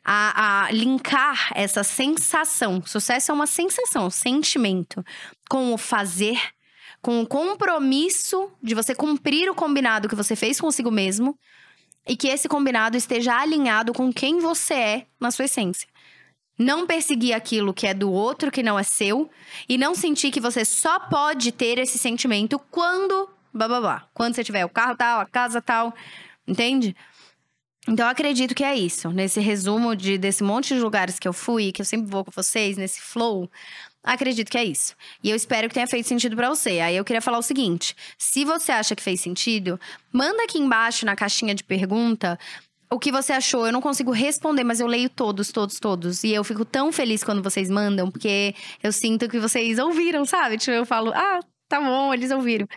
a, 0.04 0.66
a, 0.66 0.70
linkar 0.70 1.50
essa 1.54 1.82
sensação. 1.82 2.82
Sucesso 2.84 3.30
é 3.30 3.34
uma 3.34 3.46
sensação, 3.46 4.10
sentimento, 4.10 5.02
com 5.48 5.72
o 5.72 5.78
fazer, 5.78 6.38
com 7.00 7.22
o 7.22 7.26
compromisso 7.26 8.50
de 8.62 8.74
você 8.74 8.94
cumprir 8.94 9.48
o 9.48 9.54
combinado 9.54 10.08
que 10.08 10.14
você 10.14 10.36
fez 10.36 10.60
consigo 10.60 10.90
mesmo 10.90 11.38
e 12.06 12.16
que 12.16 12.28
esse 12.28 12.48
combinado 12.48 12.96
esteja 12.96 13.36
alinhado 13.36 13.92
com 13.92 14.12
quem 14.12 14.38
você 14.38 14.74
é 14.74 15.06
na 15.18 15.30
sua 15.30 15.46
essência. 15.46 15.88
Não 16.58 16.86
perseguir 16.86 17.34
aquilo 17.34 17.74
que 17.74 17.86
é 17.86 17.94
do 17.94 18.12
outro, 18.12 18.50
que 18.50 18.62
não 18.62 18.78
é 18.78 18.82
seu, 18.82 19.28
e 19.68 19.76
não 19.76 19.94
sentir 19.94 20.30
que 20.30 20.40
você 20.40 20.64
só 20.64 21.00
pode 21.00 21.50
ter 21.50 21.78
esse 21.78 21.98
sentimento 21.98 22.58
quando. 22.70 23.28
Blá, 23.52 23.66
blá, 23.66 23.80
blá. 23.80 24.08
Quando 24.14 24.34
você 24.34 24.44
tiver 24.44 24.64
o 24.64 24.68
carro 24.68 24.96
tal, 24.96 25.20
a 25.20 25.26
casa 25.26 25.60
tal. 25.60 25.92
Entende? 26.46 26.94
Então, 27.88 28.06
eu 28.06 28.10
acredito 28.10 28.54
que 28.54 28.64
é 28.64 28.74
isso. 28.74 29.10
Nesse 29.10 29.40
resumo 29.40 29.96
de, 29.96 30.16
desse 30.16 30.42
monte 30.42 30.74
de 30.74 30.80
lugares 30.80 31.18
que 31.18 31.26
eu 31.26 31.32
fui, 31.32 31.72
que 31.72 31.82
eu 31.82 31.86
sempre 31.86 32.10
vou 32.10 32.24
com 32.24 32.30
vocês, 32.30 32.76
nesse 32.76 33.00
flow, 33.00 33.50
acredito 34.04 34.50
que 34.50 34.58
é 34.58 34.64
isso. 34.64 34.94
E 35.22 35.30
eu 35.30 35.36
espero 35.36 35.68
que 35.68 35.74
tenha 35.74 35.86
feito 35.86 36.06
sentido 36.06 36.36
para 36.36 36.48
você. 36.48 36.80
Aí 36.80 36.96
eu 36.96 37.04
queria 37.04 37.22
falar 37.22 37.38
o 37.38 37.42
seguinte: 37.42 37.96
se 38.18 38.44
você 38.44 38.70
acha 38.70 38.94
que 38.94 39.02
fez 39.02 39.20
sentido, 39.20 39.80
manda 40.12 40.44
aqui 40.44 40.58
embaixo 40.58 41.06
na 41.06 41.16
caixinha 41.16 41.54
de 41.54 41.64
pergunta 41.64 42.38
o 42.90 42.98
que 42.98 43.10
você 43.10 43.32
achou. 43.32 43.66
Eu 43.66 43.72
não 43.72 43.80
consigo 43.80 44.12
responder, 44.12 44.62
mas 44.62 44.80
eu 44.80 44.86
leio 44.86 45.08
todos, 45.08 45.50
todos, 45.50 45.80
todos. 45.80 46.22
E 46.22 46.32
eu 46.32 46.44
fico 46.44 46.64
tão 46.64 46.92
feliz 46.92 47.24
quando 47.24 47.42
vocês 47.42 47.68
mandam, 47.68 48.10
porque 48.10 48.54
eu 48.82 48.92
sinto 48.92 49.28
que 49.28 49.40
vocês 49.40 49.78
ouviram, 49.78 50.24
sabe? 50.24 50.58
Tipo, 50.58 50.72
eu 50.72 50.86
falo, 50.86 51.12
ah, 51.14 51.40
tá 51.68 51.80
bom, 51.80 52.14
eles 52.14 52.30
ouviram. 52.30 52.68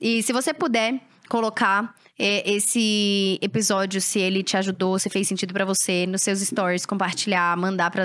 E 0.00 0.22
se 0.22 0.32
você 0.32 0.52
puder 0.52 1.00
colocar 1.28 1.94
esse 2.18 3.38
episódio, 3.42 4.00
se 4.00 4.20
ele 4.20 4.42
te 4.42 4.56
ajudou, 4.56 4.98
se 4.98 5.10
fez 5.10 5.26
sentido 5.26 5.52
para 5.52 5.64
você, 5.64 6.06
nos 6.06 6.22
seus 6.22 6.40
stories, 6.40 6.86
compartilhar, 6.86 7.56
mandar 7.56 7.90
para 7.90 8.04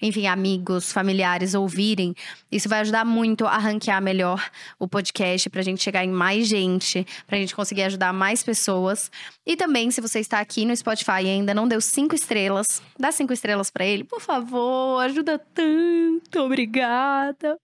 enfim, 0.00 0.26
amigos, 0.26 0.92
familiares 0.92 1.54
ouvirem. 1.54 2.14
Isso 2.50 2.68
vai 2.68 2.80
ajudar 2.80 3.04
muito 3.04 3.46
a 3.46 3.58
ranquear 3.58 4.00
melhor 4.00 4.50
o 4.78 4.86
podcast, 4.86 5.50
pra 5.50 5.62
gente 5.62 5.82
chegar 5.82 6.04
em 6.04 6.10
mais 6.10 6.46
gente, 6.46 7.06
pra 7.26 7.38
gente 7.38 7.54
conseguir 7.54 7.82
ajudar 7.82 8.12
mais 8.12 8.42
pessoas. 8.42 9.10
E 9.44 9.56
também, 9.56 9.90
se 9.90 10.00
você 10.00 10.20
está 10.20 10.38
aqui 10.38 10.64
no 10.64 10.76
Spotify 10.76 11.22
e 11.24 11.28
ainda 11.28 11.52
não 11.52 11.66
deu 11.66 11.80
cinco 11.80 12.14
estrelas, 12.14 12.80
dá 12.98 13.10
cinco 13.10 13.32
estrelas 13.32 13.70
para 13.70 13.84
ele, 13.84 14.04
por 14.04 14.20
favor, 14.20 15.00
ajuda 15.00 15.38
tanto, 15.38 16.38
obrigada. 16.40 17.58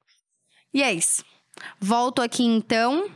E 0.74 0.82
é 0.82 0.92
isso. 0.92 1.24
Volto 1.80 2.20
aqui 2.20 2.44
então 2.44 3.08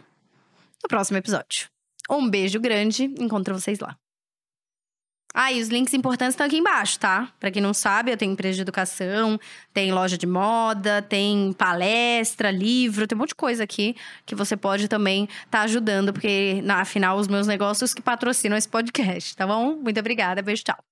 no 0.83 0.89
próximo 0.89 1.19
episódio. 1.19 1.69
Um 2.11 2.29
beijo 2.29 2.59
grande, 2.59 3.05
encontro 3.05 3.55
vocês 3.55 3.79
lá. 3.79 3.97
Ah, 5.33 5.53
e 5.53 5.61
os 5.63 5.69
links 5.69 5.95
importantes 5.95 6.35
estão 6.35 6.45
aqui 6.45 6.57
embaixo, 6.57 6.99
tá? 6.99 7.33
Para 7.39 7.53
quem 7.53 7.63
não 7.63 7.73
sabe, 7.73 8.11
eu 8.11 8.17
tenho 8.17 8.33
empresa 8.33 8.57
de 8.57 8.63
educação, 8.63 9.39
tem 9.73 9.93
loja 9.93 10.19
de 10.19 10.27
moda, 10.27 11.01
tem 11.03 11.53
palestra, 11.53 12.51
livro, 12.51 13.07
tem 13.07 13.15
um 13.17 13.21
monte 13.21 13.29
de 13.29 13.37
coisa 13.37 13.63
aqui 13.63 13.95
que 14.27 14.35
você 14.35 14.57
pode 14.57 14.89
também 14.89 15.25
estar 15.25 15.59
tá 15.59 15.61
ajudando, 15.63 16.13
porque, 16.13 16.61
afinal, 16.69 17.17
os 17.17 17.29
meus 17.29 17.47
negócios 17.47 17.95
que 17.95 18.03
patrocinam 18.03 18.57
esse 18.57 18.69
podcast, 18.69 19.37
tá 19.37 19.47
bom? 19.47 19.77
Muito 19.77 20.01
obrigada, 20.01 20.43
beijo, 20.43 20.65
tchau. 20.65 20.83